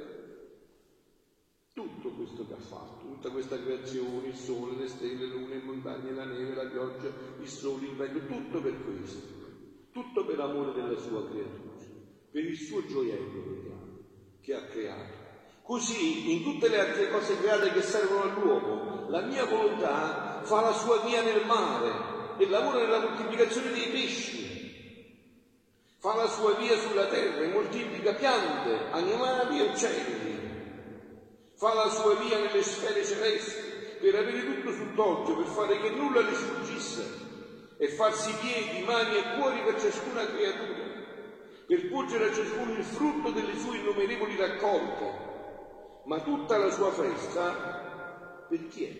Tutto 1.71 2.09
questo 2.09 2.45
che 2.45 2.53
ha 2.55 2.59
fatto, 2.59 3.07
tutta 3.07 3.29
questa 3.29 3.57
creazione, 3.57 4.27
il 4.27 4.35
sole, 4.35 4.75
le 4.75 4.87
stelle, 4.89 5.15
le 5.15 5.27
lune, 5.27 5.55
le 5.55 5.63
montagne, 5.63 6.11
la 6.11 6.25
neve, 6.25 6.53
la 6.53 6.67
pioggia, 6.67 7.09
il 7.39 7.47
sole, 7.47 7.85
il 7.85 7.95
vento, 7.95 8.25
tutto 8.25 8.59
per 8.59 8.83
questo. 8.83 9.35
Tutto 9.93 10.25
per 10.25 10.41
amore 10.41 10.73
della 10.73 10.97
sua 10.97 11.25
creatura, 11.25 11.71
per 12.29 12.43
il 12.43 12.57
suo 12.57 12.85
gioiello 12.85 14.41
che 14.41 14.53
ha 14.53 14.61
creato. 14.63 15.26
Così 15.67 16.31
in 16.31 16.43
tutte 16.43 16.69
le 16.69 16.79
altre 16.79 17.09
cose 17.09 17.35
create 17.35 17.73
che 17.73 17.81
servono 17.81 18.23
all'uomo, 18.23 19.03
la 19.09 19.19
mia 19.23 19.43
volontà 19.43 20.39
fa 20.45 20.61
la 20.61 20.71
sua 20.71 20.97
via 20.99 21.21
nel 21.21 21.43
mare 21.43 22.35
e 22.37 22.47
lavora 22.47 22.79
nella 22.79 23.01
moltiplicazione 23.01 23.71
dei 23.71 23.89
pesci, 23.89 24.47
fa 25.99 26.15
la 26.15 26.29
sua 26.29 26.53
via 26.53 26.77
sulla 26.77 27.07
terra 27.07 27.43
e 27.43 27.49
moltiplica 27.49 28.13
piante, 28.13 28.87
animali 28.91 29.57
e 29.57 29.63
uccelli, 29.63 30.39
fa 31.57 31.73
la 31.73 31.89
sua 31.89 32.13
via 32.13 32.39
nelle 32.39 32.63
sfere 32.63 33.03
celesti 33.03 33.97
per 33.99 34.15
avere 34.15 34.45
tutto 34.45 34.71
sul 34.71 34.87
sott'occhio, 34.95 35.35
per 35.35 35.47
fare 35.47 35.79
che 35.79 35.89
nulla 35.89 36.21
le 36.21 36.33
sfuggisse 36.33 37.75
e 37.75 37.89
farsi 37.89 38.33
piedi, 38.35 38.83
mani 38.83 39.17
e 39.17 39.35
cuori 39.35 39.61
per 39.63 39.77
ciascuna 39.77 40.25
creatura 40.27 41.05
per 41.65 41.89
porgere 41.89 42.27
a 42.27 42.31
ciascuno 42.31 42.71
il 42.71 42.85
frutto 42.85 43.31
delle 43.31 43.53
sue 43.53 43.75
innumerevoli 43.75 44.37
raccolte. 44.37 45.35
Ma 46.07 46.21
tutta 46.21 46.57
la 46.57 46.71
sua 46.71 46.89
festa 46.91 48.45
per 48.47 48.69
chi 48.69 48.85
è? 48.85 48.95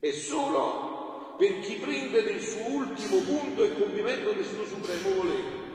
È 0.00 0.10
solo 0.10 1.36
per 1.38 1.60
chi 1.60 1.76
prende 1.76 2.24
del 2.24 2.40
suo 2.40 2.74
ultimo 2.74 3.20
punto 3.20 3.62
il 3.62 3.78
compimento 3.78 4.32
del 4.32 4.44
suo 4.44 4.64
supremo 4.64 5.14
volere. 5.14 5.66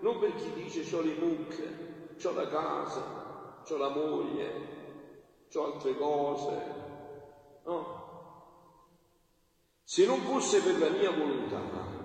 Non 0.00 0.18
per 0.18 0.34
chi 0.34 0.52
dice 0.52 0.94
ho 0.94 1.00
le 1.00 1.14
mucche, 1.14 2.16
ho 2.22 2.32
la 2.32 2.46
casa, 2.48 3.64
ho 3.66 3.76
la 3.78 3.88
moglie, 3.88 5.48
ho 5.54 5.64
altre 5.64 5.96
cose. 5.96 6.62
No. 7.64 8.06
Se 9.84 10.04
non 10.04 10.20
fosse 10.20 10.60
per 10.60 10.78
la 10.78 10.90
mia 10.90 11.10
volontà, 11.10 11.97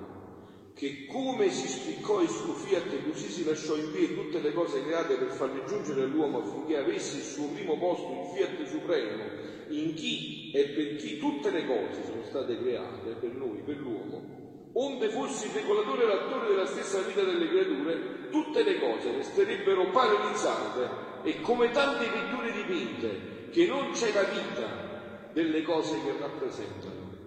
che 0.74 1.06
come 1.06 1.50
si 1.50 1.68
spiccò 1.68 2.22
il 2.22 2.30
suo 2.30 2.54
fiat 2.54 3.04
così 3.06 3.30
si 3.30 3.44
lasciò 3.44 3.76
in 3.76 3.92
piedi 3.92 4.16
tutte 4.16 4.40
le 4.42 4.54
cose 4.54 4.84
create 4.84 5.18
per 5.18 5.30
farle 5.30 5.66
giungere 5.66 6.04
all'uomo 6.04 6.40
affinché 6.40 6.78
avesse 6.78 7.18
il 7.18 7.24
suo 7.24 7.50
primo 7.54 7.78
posto, 7.78 8.12
il 8.12 8.26
fiat 8.34 8.66
supremo, 8.66 9.30
in 9.70 9.94
chi 9.94 10.50
e 10.52 10.66
per 10.66 10.96
chi 10.96 11.18
tutte 11.18 11.52
le 11.52 11.66
cose 11.66 12.04
sono 12.04 12.24
state 12.24 12.58
create, 12.58 13.16
per 13.16 13.32
noi, 13.32 13.62
per 13.62 13.78
l'uomo, 13.78 14.72
onde 14.74 15.10
fosse 15.10 15.46
il 15.46 15.54
regolatore 15.54 16.04
e 16.04 16.08
l'attore 16.08 16.48
della 16.48 16.66
stessa 16.66 17.02
vita 17.02 17.24
delle 17.24 17.48
creature, 17.48 18.28
tutte 18.30 18.64
le 18.64 18.80
cose 18.80 19.12
resterebbero 19.12 19.90
paralizzate 19.92 21.22
e 21.22 21.40
come 21.40 21.70
tante 21.70 22.10
pitture 22.10 22.52
dipinte, 22.52 23.48
che 23.50 23.66
non 23.66 23.92
c'è 23.92 24.12
la 24.12 24.24
vita 24.24 25.32
delle 25.32 25.62
cose 25.62 26.02
che 26.02 26.12
rappresentano. 26.18 27.22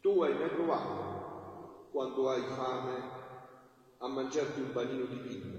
Tu 0.00 0.20
hai 0.20 0.34
mai 0.34 0.50
provato 0.50 1.15
quando 1.96 2.28
hai 2.28 2.42
fame 2.42 3.10
a 3.96 4.06
mangiarti 4.06 4.60
un 4.60 4.70
panino 4.72 5.06
di 5.06 5.16
pinna 5.16 5.58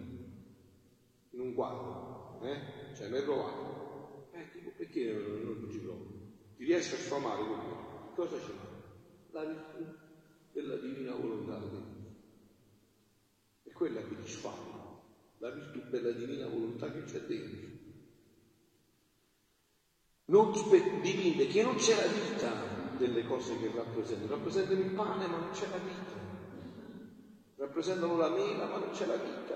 in 1.32 1.40
un 1.40 1.56
quadro, 1.56 2.40
eh? 2.44 2.94
Cioè, 2.96 3.10
mai 3.10 3.24
provato? 3.24 4.28
Eh, 4.34 4.52
tipo, 4.52 4.72
perché 4.78 5.14
non, 5.14 5.58
non 5.62 5.72
ci 5.72 5.80
provi? 5.80 6.36
Ti 6.58 6.64
riesci 6.64 6.94
a 6.94 6.98
sfamare 6.98 7.40
con 7.40 7.58
me? 7.58 8.14
Cosa 8.14 8.38
c'è? 8.38 8.54
La 9.32 9.46
virtù 9.46 9.98
della 10.52 10.76
divina 10.76 11.16
volontà 11.16 11.58
di 11.58 11.70
Dio. 11.70 12.14
È 13.64 13.72
quella 13.72 14.02
che 14.02 14.22
ti 14.22 14.28
sfama, 14.28 15.02
la 15.40 15.50
virtù 15.50 15.90
della 15.90 16.12
divina 16.12 16.46
volontà 16.46 16.92
che 16.92 17.04
c'è 17.06 17.20
dentro. 17.22 17.70
Non 20.26 20.52
divide 21.02 21.48
che 21.48 21.64
non 21.64 21.78
c'è 21.78 21.96
la 21.96 22.14
vita 22.14 22.77
delle 22.98 23.26
cose 23.26 23.58
che 23.60 23.72
rappresentano, 23.74 24.36
rappresentano 24.36 24.80
il 24.80 24.92
pane 24.92 25.28
ma 25.28 25.38
non 25.38 25.50
c'è 25.52 25.70
la 25.70 25.78
vita 25.78 26.38
rappresentano 27.58 28.18
la 28.18 28.30
mela, 28.30 28.66
ma 28.68 28.78
non 28.78 28.90
c'è 28.92 29.06
la 29.06 29.18
vita 29.18 29.56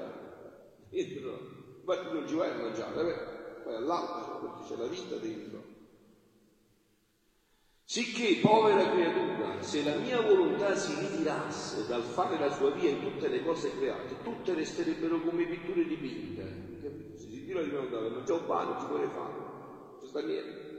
dentro. 0.89 1.59
Infatti 1.79 2.13
non 2.13 2.27
ci 2.27 2.35
vai 2.35 2.49
a 2.49 2.55
mangiare, 2.55 3.03
beh, 3.03 3.63
vai 3.63 3.75
all'altro 3.75 4.39
perché 4.39 4.67
c'è 4.67 4.75
la 4.79 4.87
vita 4.87 5.15
dentro. 5.15 5.79
Sicché, 7.83 8.39
povera 8.41 8.89
creatura, 8.89 9.61
se 9.61 9.83
la 9.83 9.97
mia 9.97 10.21
volontà 10.21 10.75
si 10.75 10.93
ritirasse 10.95 11.87
dal 11.87 12.03
fare 12.03 12.39
la 12.39 12.49
sua 12.49 12.71
via 12.71 12.89
in 12.89 13.01
tutte 13.01 13.27
le 13.27 13.43
cose 13.43 13.75
create, 13.75 14.21
tutte 14.23 14.53
resterebbero 14.53 15.19
come 15.21 15.45
pitture 15.45 15.85
dipinte. 15.85 16.69
Se 17.15 17.27
si 17.29 17.45
tira 17.45 17.61
di 17.61 17.69
volontà, 17.69 17.99
non 17.99 18.23
c'è 18.23 18.31
un 18.31 18.45
pane, 18.45 18.79
ci 18.79 18.85
vuole 18.85 19.07
fare, 19.07 19.33
non 19.33 19.99
ci 19.99 20.07
sta 20.07 20.21
niente. 20.21 20.70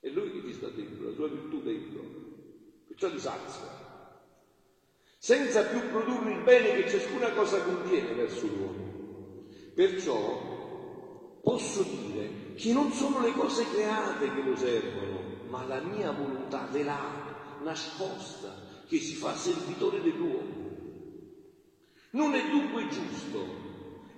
È 0.00 0.08
lui 0.08 0.32
che 0.32 0.42
ti 0.42 0.52
sta 0.52 0.68
dentro, 0.68 1.08
la 1.08 1.14
sua 1.14 1.28
virtù 1.28 1.60
dentro, 1.62 2.04
perciò 2.86 3.10
ti 3.10 3.18
sazia 3.18 3.88
senza 5.20 5.64
più 5.64 5.90
produrre 5.90 6.32
il 6.32 6.42
bene 6.44 6.74
che 6.74 6.88
ciascuna 6.88 7.30
cosa 7.32 7.60
contiene 7.60 8.14
verso 8.14 8.46
l'uomo. 8.46 8.88
Perciò 9.74 11.38
posso 11.42 11.82
dire 11.82 12.54
che 12.54 12.72
non 12.72 12.90
sono 12.90 13.20
le 13.20 13.34
cose 13.34 13.68
create 13.68 14.32
che 14.32 14.40
lo 14.42 14.56
servono, 14.56 15.42
ma 15.48 15.62
la 15.64 15.80
mia 15.80 16.10
volontà 16.12 16.66
velata, 16.72 17.58
nascosta, 17.58 18.64
che 18.88 18.98
si 18.98 19.14
fa 19.14 19.34
servitore 19.34 20.00
dell'uomo. 20.00 20.78
Non 22.12 22.34
è 22.34 22.48
dunque 22.48 22.88
giusto, 22.88 23.69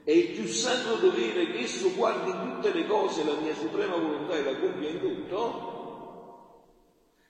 è 0.04 0.10
il 0.10 0.32
più 0.32 0.46
santo 0.46 0.96
dovere 0.96 1.52
che 1.52 1.60
esso 1.60 1.94
guardi 1.94 2.30
in 2.30 2.54
tutte 2.54 2.72
le 2.72 2.86
cose 2.86 3.24
la 3.24 3.40
mia 3.40 3.54
suprema 3.54 3.96
volontà 3.96 4.36
e 4.36 4.42
la 4.42 4.58
compia 4.58 4.88
in 4.88 5.00
tutto, 5.00 5.70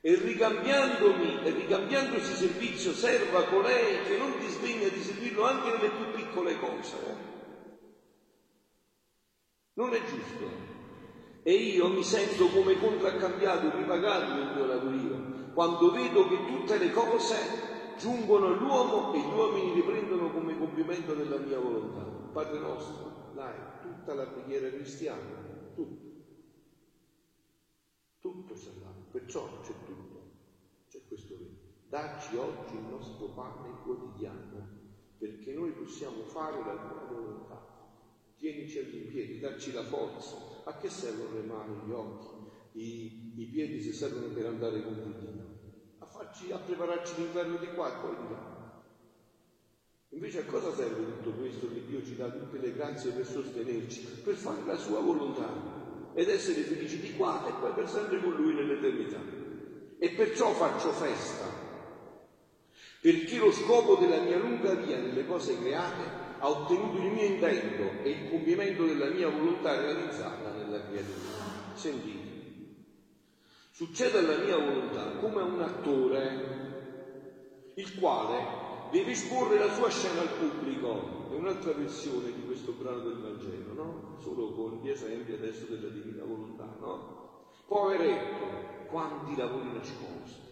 e 0.01 0.15
ricambiandomi 0.17 1.45
e 1.45 1.51
ricambiandosi 1.51 2.35
servizio 2.35 2.93
serva 2.93 3.45
colei 3.45 4.03
che 4.03 4.17
non 4.17 4.37
disdegna 4.39 4.89
di 4.89 5.01
seguirlo 5.01 5.45
anche 5.45 5.71
nelle 5.71 5.91
più 5.91 6.11
piccole 6.13 6.59
cose. 6.59 7.31
Non 9.75 9.95
è 9.95 10.03
giusto. 10.05 10.71
E 11.45 11.53
io 11.53 11.89
mi 11.89 12.03
sento 12.03 12.49
come 12.49 12.79
contraccambiato, 12.79 13.77
ripagato 13.77 14.33
nel 14.35 14.55
mio 14.55 14.67
lavorio, 14.67 15.51
quando 15.55 15.91
vedo 15.91 16.29
che 16.29 16.47
tutte 16.47 16.79
le 16.79 16.91
cose 16.91 17.72
giungono 17.97 18.47
all'uomo 18.47 19.13
e 19.15 19.21
gli 19.21 19.33
uomini 19.33 19.75
li 19.75 19.83
prendono 19.83 20.31
come 20.31 20.59
compimento 20.59 21.15
della 21.15 21.39
mia 21.39 21.59
volontà. 21.59 22.03
Padre 22.33 22.59
nostro, 22.59 23.33
dai, 23.35 23.55
tutta 23.83 24.15
la 24.15 24.27
preghiera 24.27 24.69
cristiana, 24.71 25.71
tutto. 25.75 26.11
Tutto 28.19 28.55
sarà. 28.57 28.93
Perciò 29.11 29.61
c'è 29.61 29.75
tutto, 29.85 30.31
c'è 30.89 31.01
questo 31.07 31.37
vero. 31.39 31.51
Dacci 31.89 32.37
oggi 32.37 32.75
il 32.75 32.85
nostro 32.91 33.27
pane 33.29 33.83
quotidiano, 33.83 34.69
perché 35.19 35.53
noi 35.53 35.73
possiamo 35.73 36.23
fare 36.23 36.59
la 36.65 36.77
tua 36.77 37.07
volontà. 37.11 37.71
Tienici 38.37 38.81
piedi, 38.81 39.39
dacci 39.39 39.73
la 39.73 39.85
forza. 39.85 40.37
A 40.65 40.77
che 40.79 40.89
servono 40.89 41.35
le 41.35 41.43
mani, 41.43 41.87
gli 41.87 41.91
occhi, 41.91 42.29
i, 42.73 43.33
i 43.37 43.47
piedi 43.47 43.83
se 43.83 43.93
servono 43.93 44.33
per 44.33 44.47
andare 44.47 44.83
con 44.83 44.95
Dio? 44.95 45.52
A, 46.13 46.25
farci, 46.25 46.53
a 46.53 46.59
prepararci 46.59 47.15
l'inverno 47.17 47.57
di 47.57 47.69
qua 47.69 47.89
e 47.89 48.01
poi 48.01 48.17
di 48.17 48.29
là. 48.29 48.61
Invece 50.11 50.41
a 50.41 50.45
cosa 50.45 50.71
serve 50.75 51.07
tutto 51.07 51.31
questo 51.39 51.69
che 51.73 51.87
Dio 51.87 52.05
ci 52.05 52.17
dà 52.17 52.29
tutte 52.29 52.59
le 52.59 52.75
grazie 52.75 53.13
per 53.13 53.25
sostenerci? 53.25 54.21
Per 54.23 54.35
fare 54.35 54.63
la 54.67 54.77
sua 54.77 55.01
volontà 55.01 55.49
ed 56.13 56.29
essere 56.29 56.65
felici 56.65 57.01
di 57.01 57.15
qua 57.15 57.47
e 57.47 57.53
poi 57.59 57.73
per 57.73 57.89
sempre 57.89 58.21
con 58.21 58.35
Lui 58.35 58.53
nell'eternità. 58.53 59.21
E 59.99 60.11
perciò 60.11 60.53
faccio 60.53 60.91
festa, 60.91 61.47
perché 63.01 63.39
lo 63.39 63.51
scopo 63.51 63.95
della 63.95 64.21
mia 64.21 64.37
lunga 64.37 64.75
via 64.75 64.99
nelle 64.99 65.25
cose 65.25 65.59
create 65.59 66.21
ha 66.41 66.51
ottenuto 66.51 66.99
il 66.99 67.11
mio 67.11 67.25
intento 67.25 68.03
e 68.03 68.11
il 68.11 68.29
compimento 68.29 68.85
della 68.85 69.09
mia 69.09 69.31
volontà 69.31 69.81
realizzata 69.81 70.51
nella 70.51 70.85
creatura. 70.85 71.73
Sentite, 71.73 72.22
Succede 73.83 74.19
alla 74.19 74.37
mia 74.37 74.57
volontà 74.57 75.03
come 75.19 75.43
un 75.43 75.61
attore, 75.61 77.73
il 77.75 77.99
quale 77.99 78.89
deve 78.93 79.11
esporre 79.11 79.59
la 79.59 79.73
sua 79.73 79.91
scena 79.91 80.21
al 80.21 80.31
pubblico. 80.39 81.33
È 81.33 81.35
un'altra 81.35 81.73
versione 81.73 82.33
di 82.33 82.45
questo 82.47 82.75
brano 82.75 83.01
del 83.01 83.21
Vangelo, 83.21 83.73
no? 83.73 84.19
Solo 84.21 84.53
con 84.53 84.79
gli 84.81 84.89
esempi 84.89 85.33
adesso 85.33 85.67
della 85.67 85.89
divina 85.89 86.23
volontà, 86.23 86.69
no? 86.79 87.41
Poveretto, 87.67 88.87
quanti 88.89 89.35
lavori 89.35 89.73
nascosti, 89.73 90.47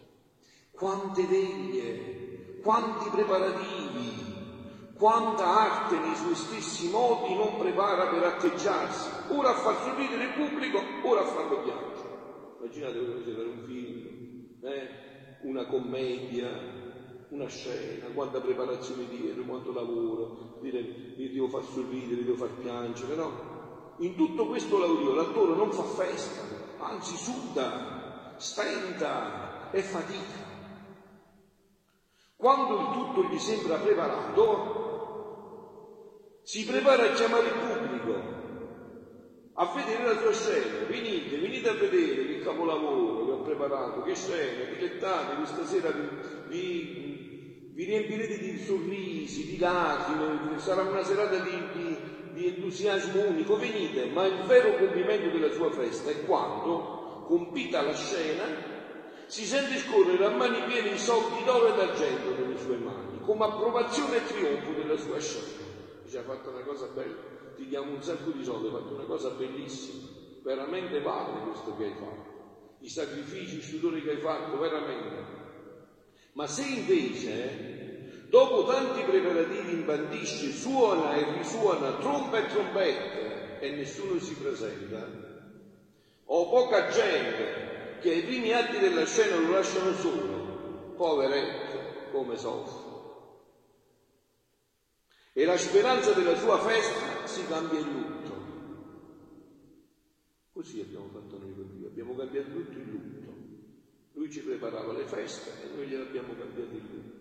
quante 0.72 1.24
veglie, 1.26 2.58
quanti 2.64 3.10
preparativi, 3.10 4.96
quanta 4.98 5.46
arte 5.46 6.00
nei 6.00 6.16
suoi 6.16 6.34
stessi 6.34 6.90
modi 6.90 7.36
non 7.36 7.58
prepara 7.58 8.08
per 8.08 8.24
atteggiarsi, 8.24 9.08
ora 9.28 9.50
a 9.50 9.54
far 9.54 9.84
sorridere 9.84 10.24
il 10.24 10.32
pubblico, 10.32 10.82
ora 11.04 11.20
a 11.20 11.26
farlo 11.26 11.62
piangere. 11.62 12.09
Immaginate 12.60 12.98
come 12.98 13.24
se 13.24 13.30
per 13.30 13.46
un 13.46 13.64
film, 13.64 14.58
eh? 14.60 14.88
una 15.44 15.64
commedia, 15.64 16.50
una 17.30 17.46
scena, 17.46 18.04
quanta 18.12 18.38
preparazione 18.38 19.08
dietro, 19.08 19.44
quanto 19.44 19.72
lavoro, 19.72 20.58
dire 20.60 20.80
li 21.16 21.32
devo 21.32 21.48
far 21.48 21.64
sorridere, 21.64 22.16
li 22.16 22.24
devo 22.24 22.36
far 22.36 22.50
piangere, 22.60 23.14
no? 23.14 23.94
In 24.00 24.14
tutto 24.14 24.46
questo 24.46 24.78
lavoro 24.78 25.14
l'attore 25.14 25.54
non 25.54 25.72
fa 25.72 25.84
festa, 25.84 26.42
anzi 26.80 27.16
suda, 27.16 28.34
stenta 28.36 29.70
e 29.70 29.80
fatica. 29.80 30.48
Quando 32.36 32.78
il 32.78 32.88
tutto 32.92 33.24
gli 33.24 33.38
sembra 33.38 33.78
preparato, 33.78 34.80
si 36.42 36.66
prepara 36.66 37.04
a 37.04 37.12
chiamare 37.12 37.46
il 37.46 37.54
pubblico, 37.54 38.38
a 39.54 39.74
vedere 39.74 40.04
la 40.04 40.18
sua 40.18 40.32
scena. 40.32 40.86
Venite, 40.86 41.38
venite 41.38 41.68
a 41.68 41.74
vedere 41.74 42.29
capolavoro 42.42 43.24
che 43.24 43.32
ho 43.32 43.42
preparato, 43.42 44.02
che 44.02 44.14
scena, 44.14 44.64
dilettate, 44.64 45.36
questa 45.36 45.64
sera 45.64 45.90
vi, 45.90 46.08
vi 46.48 47.20
vi 47.72 47.84
riempirete 47.84 48.38
di 48.38 48.58
sorrisi, 48.58 49.46
di 49.46 49.58
lacrime, 49.58 50.58
sarà 50.58 50.82
una 50.82 51.02
serata 51.02 51.38
di, 51.38 51.70
di, 51.72 52.32
di 52.32 52.46
entusiasmo 52.46 53.28
unico, 53.28 53.56
venite, 53.56 54.06
ma 54.06 54.26
il 54.26 54.44
vero 54.44 54.76
compimento 54.76 55.30
della 55.30 55.50
sua 55.50 55.70
festa 55.70 56.10
è 56.10 56.24
quando, 56.24 57.24
compita 57.26 57.80
la 57.80 57.94
scena, 57.94 58.44
si 59.26 59.44
sente 59.46 59.78
scorrere 59.78 60.24
a 60.24 60.30
mani 60.30 60.62
piene 60.66 60.90
i 60.90 60.98
soldi 60.98 61.44
d'oro 61.44 61.68
e 61.68 61.76
d'argento 61.76 62.34
nelle 62.34 62.58
sue 62.58 62.76
mani, 62.76 63.20
come 63.20 63.44
approvazione 63.44 64.16
e 64.16 64.24
trionfo 64.24 64.72
della 64.72 64.96
sua 64.96 65.18
scena. 65.20 65.68
Dice, 66.02 66.18
ha 66.18 66.22
fatto 66.22 66.50
una 66.50 66.62
cosa 66.62 66.88
bella, 66.88 67.14
ti 67.54 67.66
diamo 67.66 67.92
un 67.92 68.02
sacco 68.02 68.30
di 68.32 68.42
soldi, 68.42 68.66
hai 68.66 68.72
fatto 68.72 68.94
una 68.94 69.04
cosa 69.04 69.30
bellissima, 69.30 70.08
veramente 70.42 71.00
vale 71.00 71.40
questo 71.44 71.76
che 71.76 71.84
hai 71.84 71.94
fatto, 71.94 72.29
i 72.80 72.88
sacrifici, 72.88 73.58
i 73.58 73.62
sudori 73.62 74.02
che 74.02 74.10
hai 74.10 74.20
fatto, 74.20 74.58
veramente. 74.58 75.38
Ma 76.32 76.46
se 76.46 76.62
invece, 76.62 78.26
dopo 78.28 78.64
tanti 78.64 79.02
preparativi 79.02 79.72
imbandisce, 79.72 80.52
suona 80.52 81.14
e 81.14 81.38
risuona 81.38 81.98
tromba 81.98 82.38
e 82.38 82.46
trombette 82.48 83.58
e 83.60 83.70
nessuno 83.72 84.18
si 84.18 84.34
presenta, 84.34 85.06
o 86.24 86.48
poca 86.48 86.88
gente 86.88 87.98
che 88.00 88.10
ai 88.10 88.22
primi 88.22 88.52
atti 88.52 88.78
della 88.78 89.04
scena 89.04 89.36
lo 89.36 89.50
lasciano 89.50 89.92
solo, 89.94 90.94
poveretto, 90.96 92.10
come 92.12 92.36
soffre. 92.36 92.88
E 95.32 95.44
la 95.44 95.56
speranza 95.56 96.12
della 96.12 96.36
sua 96.36 96.58
festa 96.58 97.26
si 97.26 97.46
cambia 97.46 97.78
in 97.78 97.92
lutto. 97.92 98.18
Così 100.52 100.80
abbiamo 100.80 101.08
fatto 101.12 101.38
noi 101.38 101.54
con 101.54 101.76
Dio, 101.76 101.79
abbiamo 101.90 102.14
cambiato 102.14 102.50
tutto 102.50 102.78
in 102.78 102.90
lutto. 102.90 103.34
Lui 104.12 104.30
ci 104.30 104.40
preparava 104.40 104.92
le 104.92 105.06
feste 105.06 105.50
e 105.62 105.74
noi 105.74 105.86
gliel'abbiamo 105.86 106.34
cambiato 106.34 106.74
il 106.74 106.82
lutto. 106.90 107.18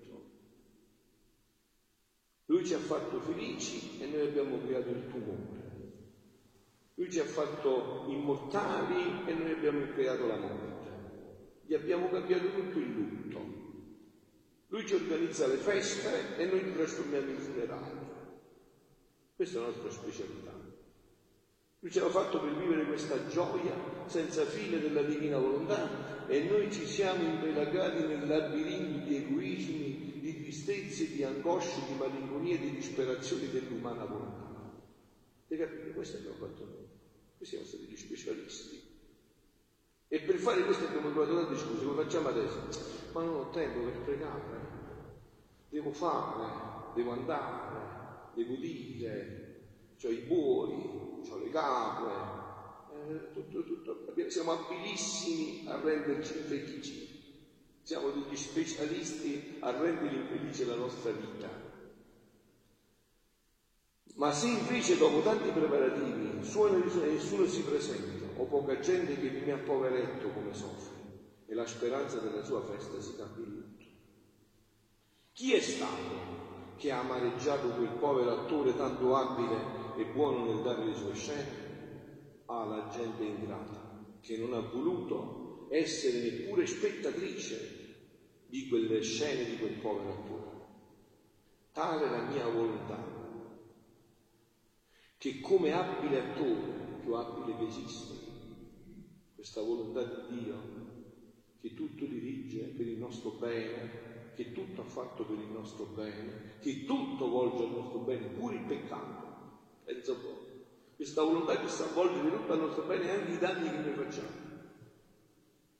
Lui 2.46 2.66
ci 2.66 2.74
ha 2.74 2.80
fatto 2.80 3.20
felici 3.20 4.02
e 4.02 4.08
noi 4.08 4.22
abbiamo 4.22 4.60
creato 4.60 4.90
il 4.90 5.08
tumore. 5.10 5.68
Lui 6.96 7.12
ci 7.12 7.20
ha 7.20 7.26
fatto 7.26 8.06
immortali 8.08 9.30
e 9.30 9.34
noi 9.34 9.52
abbiamo 9.52 9.86
creato 9.94 10.28
la 10.28 10.38
morte. 10.38 10.88
Gli 11.66 11.74
abbiamo 11.74 12.10
cambiato 12.10 12.52
tutto 12.52 12.80
il 12.80 12.92
lutto. 12.92 13.58
Lui 14.68 14.86
ci 14.86 14.96
organizza 14.96 15.48
le 15.48 15.58
feste 15.58 16.38
e 16.38 16.46
noi 16.46 16.64
li 16.64 16.74
trasformiamo 16.74 17.30
in 17.30 17.38
funerali. 17.38 17.98
Questa 19.36 19.58
è 19.58 19.62
la 19.62 19.68
nostra 19.68 19.92
specialità. 19.92 20.79
Lui 21.82 21.92
ce 21.92 22.02
l'ha 22.02 22.10
fatto 22.10 22.42
per 22.42 22.58
vivere 22.58 22.86
questa 22.86 23.28
gioia 23.28 23.74
senza 24.06 24.44
fine 24.44 24.80
della 24.80 25.02
divina 25.02 25.38
volontà 25.38 26.28
e 26.28 26.44
noi 26.44 26.70
ci 26.72 26.86
siamo 26.86 27.24
impelagati 27.24 28.04
nel 28.04 28.28
labirinto 28.28 29.08
di 29.08 29.16
egoismi, 29.16 30.20
di 30.20 30.42
tristezze, 30.42 31.10
di 31.10 31.24
angosce, 31.24 31.80
di 31.88 31.94
malinconie, 31.94 32.60
di 32.60 32.72
disperazioni 32.72 33.50
dell'umana 33.50 34.04
volontà. 34.04 34.74
E 35.48 35.58
capite? 35.58 35.94
Questo 35.94 36.18
abbiamo 36.18 36.36
fatto 36.36 36.66
noi. 36.66 36.88
Noi 37.38 37.48
siamo 37.48 37.64
stati 37.64 37.84
gli 37.84 37.96
specialisti. 37.96 38.82
E 40.10 40.20
per 40.20 40.36
fare 40.36 40.64
questo 40.66 40.86
abbiamo 40.86 41.12
trovato 41.12 41.36
tante 41.36 41.58
scuse. 41.58 41.86
Come 41.86 42.04
facciamo 42.04 42.28
adesso? 42.28 42.60
Ma 43.14 43.24
non 43.24 43.36
ho 43.36 43.50
tempo 43.52 43.80
per 43.80 44.02
pregare. 44.02 44.78
Devo 45.70 45.92
fare, 45.92 46.94
devo 46.94 47.12
andare, 47.12 48.32
devo 48.34 48.56
dire, 48.56 49.62
ho 50.02 50.10
i 50.10 50.18
buoni, 50.18 51.09
ho 51.28 51.38
le 51.38 51.50
capre, 51.50 52.12
eh, 52.94 53.32
tutto, 53.34 53.64
tutto. 53.64 54.14
Siamo 54.28 54.52
abilissimi 54.52 55.68
a 55.68 55.80
renderci 55.80 56.38
infelici. 56.38 57.18
Siamo 57.82 58.10
degli 58.12 58.36
specialisti 58.36 59.58
a 59.60 59.72
rendere 59.72 60.16
infelice 60.16 60.66
la 60.66 60.76
nostra 60.76 61.12
vita. 61.12 61.68
Ma 64.16 64.32
se 64.32 64.48
invece 64.48 64.98
dopo 64.98 65.22
tanti 65.22 65.50
preparativi 65.50 66.28
nessuno 66.38 67.46
si 67.46 67.64
presenta, 67.64 68.40
o 68.42 68.46
poca 68.46 68.80
gente 68.80 69.18
che 69.18 69.30
viene 69.30 69.54
a 69.54 69.58
poveretto 69.58 70.30
come 70.30 70.54
soffre, 70.54 70.98
e 71.46 71.56
la 71.56 71.66
speranza 71.66 72.20
della 72.20 72.44
sua 72.44 72.62
festa 72.66 73.00
si 73.00 73.16
cambia 73.16 73.46
in 73.46 73.54
lutto. 73.54 73.86
Chi 75.32 75.54
è 75.54 75.62
stato 75.62 76.76
che 76.76 76.92
ha 76.92 77.00
amareggiato 77.00 77.70
quel 77.70 77.96
povero 77.98 78.32
attore 78.32 78.76
tanto 78.76 79.16
abile 79.16 79.79
e 80.02 80.06
buono 80.14 80.46
nel 80.46 80.62
dare 80.62 80.86
le 80.86 80.96
sue 80.96 81.14
scene, 81.14 82.46
alla 82.46 82.90
gente 82.90 83.24
ingrata 83.24 83.90
che 84.22 84.38
non 84.38 84.54
ha 84.54 84.60
voluto 84.60 85.68
essere 85.70 86.20
neppure 86.20 86.66
spettatrice 86.66 87.78
di 88.46 88.68
quelle 88.68 89.02
scene 89.02 89.46
di 89.46 89.58
quel 89.58 89.80
povero 89.82 90.10
attore. 90.10 90.58
Tale 91.72 92.06
è 92.06 92.10
la 92.10 92.30
mia 92.30 92.48
volontà, 92.48 92.98
che 95.18 95.40
come 95.42 95.72
abile 95.72 96.18
attore, 96.18 97.02
più 97.02 97.14
abile 97.14 97.58
che 97.58 97.66
esiste, 97.66 98.14
questa 99.36 99.62
volontà 99.62 100.04
di 100.04 100.42
Dio, 100.42 100.78
che 101.62 101.74
tutto 101.74 102.06
dirige 102.06 102.68
per 102.68 102.88
il 102.88 102.98
nostro 102.98 103.32
bene, 103.32 104.34
che 104.36 104.52
tutto 104.52 104.82
ha 104.82 104.86
fatto 104.86 105.26
per 105.26 105.38
il 105.38 105.52
nostro 105.52 105.86
bene, 105.86 106.58
che 106.60 106.86
tutto 106.86 107.28
volge 107.28 107.64
al 107.64 107.72
nostro 107.72 108.00
bene, 108.00 108.28
pure 108.30 108.56
il 108.56 108.66
peccato, 108.66 109.29
Pensa 109.90 110.12
un 110.12 110.22
po'. 110.22 110.46
Questa 110.96 111.24
volontà 111.24 111.60
che 111.60 111.68
sta 111.68 111.86
avvolgere 111.86 112.30
tutto 112.30 112.54
al 112.54 112.60
nostro 112.60 112.84
bene 112.84 113.10
anche 113.10 113.32
i 113.32 113.40
danni 113.40 113.72
che 113.72 113.78
noi 113.78 114.06
facciamo. 114.06 114.48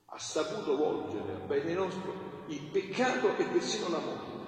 Ha 0.06 0.18
saputo 0.18 0.76
volgere 0.76 1.36
a 1.36 1.46
bene 1.46 1.76
nostro 1.76 2.46
il 2.48 2.72
peccato 2.72 3.38
e 3.38 3.46
persino 3.46 3.88
la 3.90 4.00
morte. 4.00 4.48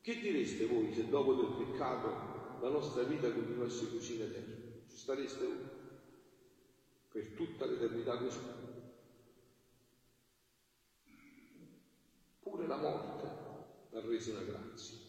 Che 0.00 0.20
direste 0.20 0.64
voi 0.64 0.90
se 0.94 1.06
dopo 1.10 1.34
del 1.34 1.66
peccato 1.66 2.62
la 2.62 2.70
nostra 2.70 3.02
vita 3.02 3.30
continuasse 3.30 3.90
così 3.90 4.14
in 4.14 4.22
eterno? 4.22 4.54
Ci 4.88 4.96
stareste 4.96 5.44
voi? 5.44 5.68
Per 7.12 7.26
tutta 7.34 7.66
l'eternità 7.66 8.16
così? 8.16 8.38
Pure 12.40 12.66
la 12.66 12.76
morte 12.78 13.26
ha 13.92 14.00
reso 14.00 14.30
una 14.30 14.44
grazia. 14.44 15.04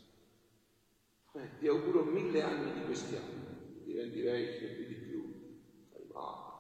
Eh, 1.36 1.58
ti 1.60 1.67
auguro 1.67 2.04
mille 2.04 2.41
anni 2.41 2.75
di 2.95 3.01
questi 3.01 3.15
anni, 3.17 3.84
diventi 3.84 4.21
vecchio 4.21 4.73
più 4.73 4.88
di 4.88 4.93
più, 4.93 5.34
hai 5.93 6.05
male, 6.13 6.53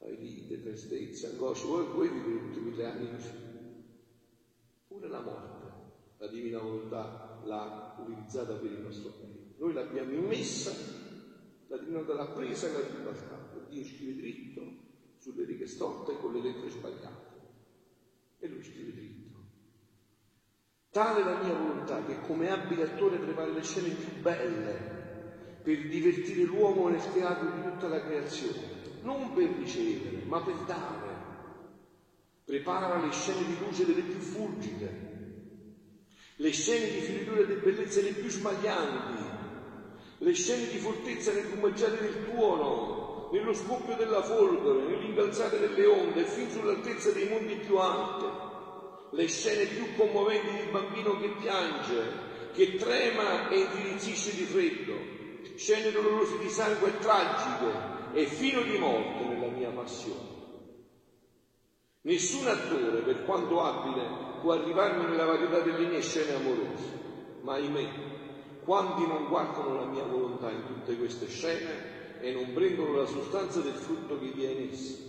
hai 0.00 0.16
lite, 0.18 0.60
tristezza, 0.60 1.28
angoscia, 1.28 1.66
voi, 1.66 1.86
voi 1.86 2.08
vivete 2.08 2.46
tutti 2.46 2.60
mille 2.60 2.84
anni 2.84 3.10
così. 3.12 3.30
Pure 4.88 5.08
la 5.08 5.20
morte, 5.20 5.72
la 6.18 6.26
divina 6.26 6.58
volontà 6.58 7.40
l'ha 7.44 7.96
utilizzata 8.00 8.54
per 8.54 8.72
il 8.72 8.80
nostro 8.80 9.12
bene. 9.20 9.54
Noi 9.58 9.72
l'abbiamo 9.72 10.12
immessa, 10.12 10.72
la 11.68 11.76
divina 11.76 12.00
volontà 12.00 12.14
l'ha 12.14 12.32
presa 12.32 12.66
e 12.66 12.72
l'ha 12.72 12.96
ribaltata. 12.96 13.66
Dio 13.68 13.84
scrive 13.84 14.16
dritto 14.16 14.62
sulle 15.18 15.44
righe 15.44 15.66
storte 15.66 16.16
con 16.16 16.32
le 16.32 16.40
lettere 16.40 16.70
sbagliate. 16.70 17.34
E 18.38 18.48
lui 18.48 18.62
scrive 18.62 18.92
dritto. 18.92 19.24
Tale 20.90 21.20
è 21.20 21.24
la 21.24 21.42
mia 21.42 21.54
volontà 21.54 22.04
che 22.04 22.20
come 22.20 22.48
abile 22.48 22.84
attore 22.84 23.18
prepara 23.18 23.50
le 23.50 23.62
scene 23.62 23.90
più 23.90 24.22
belle 24.22 24.95
per 25.66 25.88
divertire 25.88 26.44
l'uomo 26.44 26.86
nel 26.86 27.10
teatro 27.10 27.48
di 27.50 27.60
tutta 27.60 27.88
la 27.88 28.00
creazione, 28.00 28.82
non 29.00 29.32
per 29.32 29.50
ricevere, 29.50 30.22
ma 30.24 30.40
per 30.40 30.54
dare. 30.64 31.34
prepara 32.44 32.98
le 32.98 33.10
scene 33.10 33.44
di 33.44 33.56
luce 33.56 33.84
delle 33.84 34.02
più 34.02 34.20
fulgide, 34.20 34.94
le 36.36 36.50
scene 36.52 36.86
di 36.86 37.00
fioritura 37.00 37.40
e 37.40 37.46
di 37.48 37.56
bellezza 37.56 38.00
le 38.00 38.12
più 38.12 38.28
smaglianti, 38.28 39.28
le 40.18 40.32
scene 40.34 40.68
di 40.68 40.78
fortezza 40.78 41.32
nel 41.32 41.42
rumeggiare 41.42 41.98
del 41.98 42.20
tuono, 42.20 43.26
nello 43.30 43.52
scoppio 43.52 43.96
della 43.96 44.22
folgore, 44.22 44.84
nell'incalzare 44.84 45.58
delle 45.58 45.84
onde, 45.84 46.24
fin 46.24 46.48
sull'altezza 46.48 47.10
dei 47.10 47.24
monti 47.24 47.56
più 47.56 47.78
alti, 47.78 48.32
le 49.10 49.26
scene 49.26 49.66
più 49.66 49.90
commoventi 49.90 50.54
di 50.54 50.66
bambino 50.66 51.16
che 51.16 51.30
piange, 51.30 52.18
che 52.52 52.76
trema 52.76 53.48
e 53.48 53.58
indirizzisce 53.58 54.32
di 54.32 54.44
freddo, 54.44 55.05
scene 55.54 55.90
dolorose 55.90 56.38
di 56.38 56.48
sangue 56.48 56.98
tragiche 56.98 58.12
e 58.12 58.26
fino 58.26 58.62
di 58.62 58.78
morte 58.78 59.24
nella 59.24 59.48
mia 59.48 59.70
passione. 59.70 60.34
Nessun 62.02 62.46
attore, 62.46 63.02
per 63.02 63.24
quanto 63.24 63.62
abile, 63.62 64.40
può 64.40 64.52
arrivarmi 64.52 65.04
nella 65.04 65.24
varietà 65.24 65.60
delle 65.60 65.86
mie 65.86 66.00
scene 66.00 66.32
amorose, 66.32 67.40
ma 67.42 67.54
ahimè, 67.54 67.88
quanti 68.60 69.06
non 69.06 69.28
guardano 69.28 69.74
la 69.76 69.86
mia 69.86 70.04
volontà 70.04 70.50
in 70.50 70.64
tutte 70.66 70.96
queste 70.96 71.26
scene 71.26 72.18
e 72.20 72.32
non 72.32 72.52
prendono 72.52 72.96
la 72.96 73.06
sostanza 73.06 73.60
del 73.60 73.74
frutto 73.74 74.18
che 74.18 74.30
vi 74.30 74.44
è 74.44 74.50
in 74.50 74.68
esse 74.70 75.04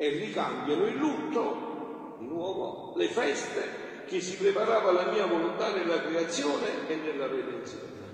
e 0.00 0.08
ricambiano 0.08 0.86
il 0.86 0.96
lutto, 0.96 2.14
di 2.16 2.26
nuovo, 2.26 2.92
le 2.94 3.06
feste 3.08 4.02
che 4.06 4.18
si 4.18 4.34
preparava 4.36 4.90
la 4.92 5.04
mia 5.04 5.26
volontà 5.26 5.70
nella 5.70 6.00
creazione 6.00 6.88
e 6.88 6.96
nella 6.96 7.26
redenzione. 7.26 8.09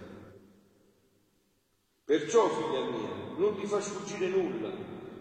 Perciò, 2.26 2.48
figlia 2.48 2.80
mia, 2.90 3.08
non 3.36 3.56
ti 3.56 3.66
fa 3.66 3.80
sfuggire 3.80 4.26
nulla, 4.26 4.72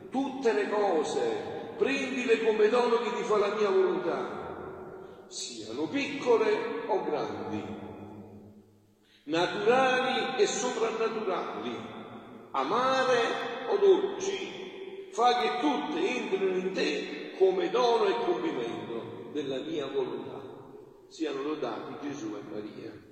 tutte 0.09 0.51
le 0.53 0.67
cose 0.69 1.75
prendile 1.77 2.43
come 2.43 2.67
dono 2.67 2.97
che 2.97 3.13
ti 3.13 3.21
fa 3.21 3.37
la 3.37 3.53
mia 3.53 3.69
volontà 3.69 5.27
siano 5.27 5.87
piccole 5.87 6.87
o 6.87 7.03
grandi, 7.03 7.63
naturali 9.25 10.41
e 10.41 10.47
soprannaturali, 10.47 11.75
amare 12.49 13.67
o 13.67 13.77
dolci, 13.77 15.11
fa 15.11 15.35
che 15.35 15.59
tutte 15.59 15.99
entrino 16.09 16.57
in 16.57 16.73
te 16.73 17.35
come 17.37 17.69
dono 17.69 18.07
e 18.07 18.15
compimento 18.23 19.29
della 19.31 19.59
mia 19.59 19.85
volontà. 19.85 20.41
Siano 21.07 21.43
lodati 21.43 22.07
Gesù 22.07 22.35
e 22.35 22.41
Maria. 22.51 23.04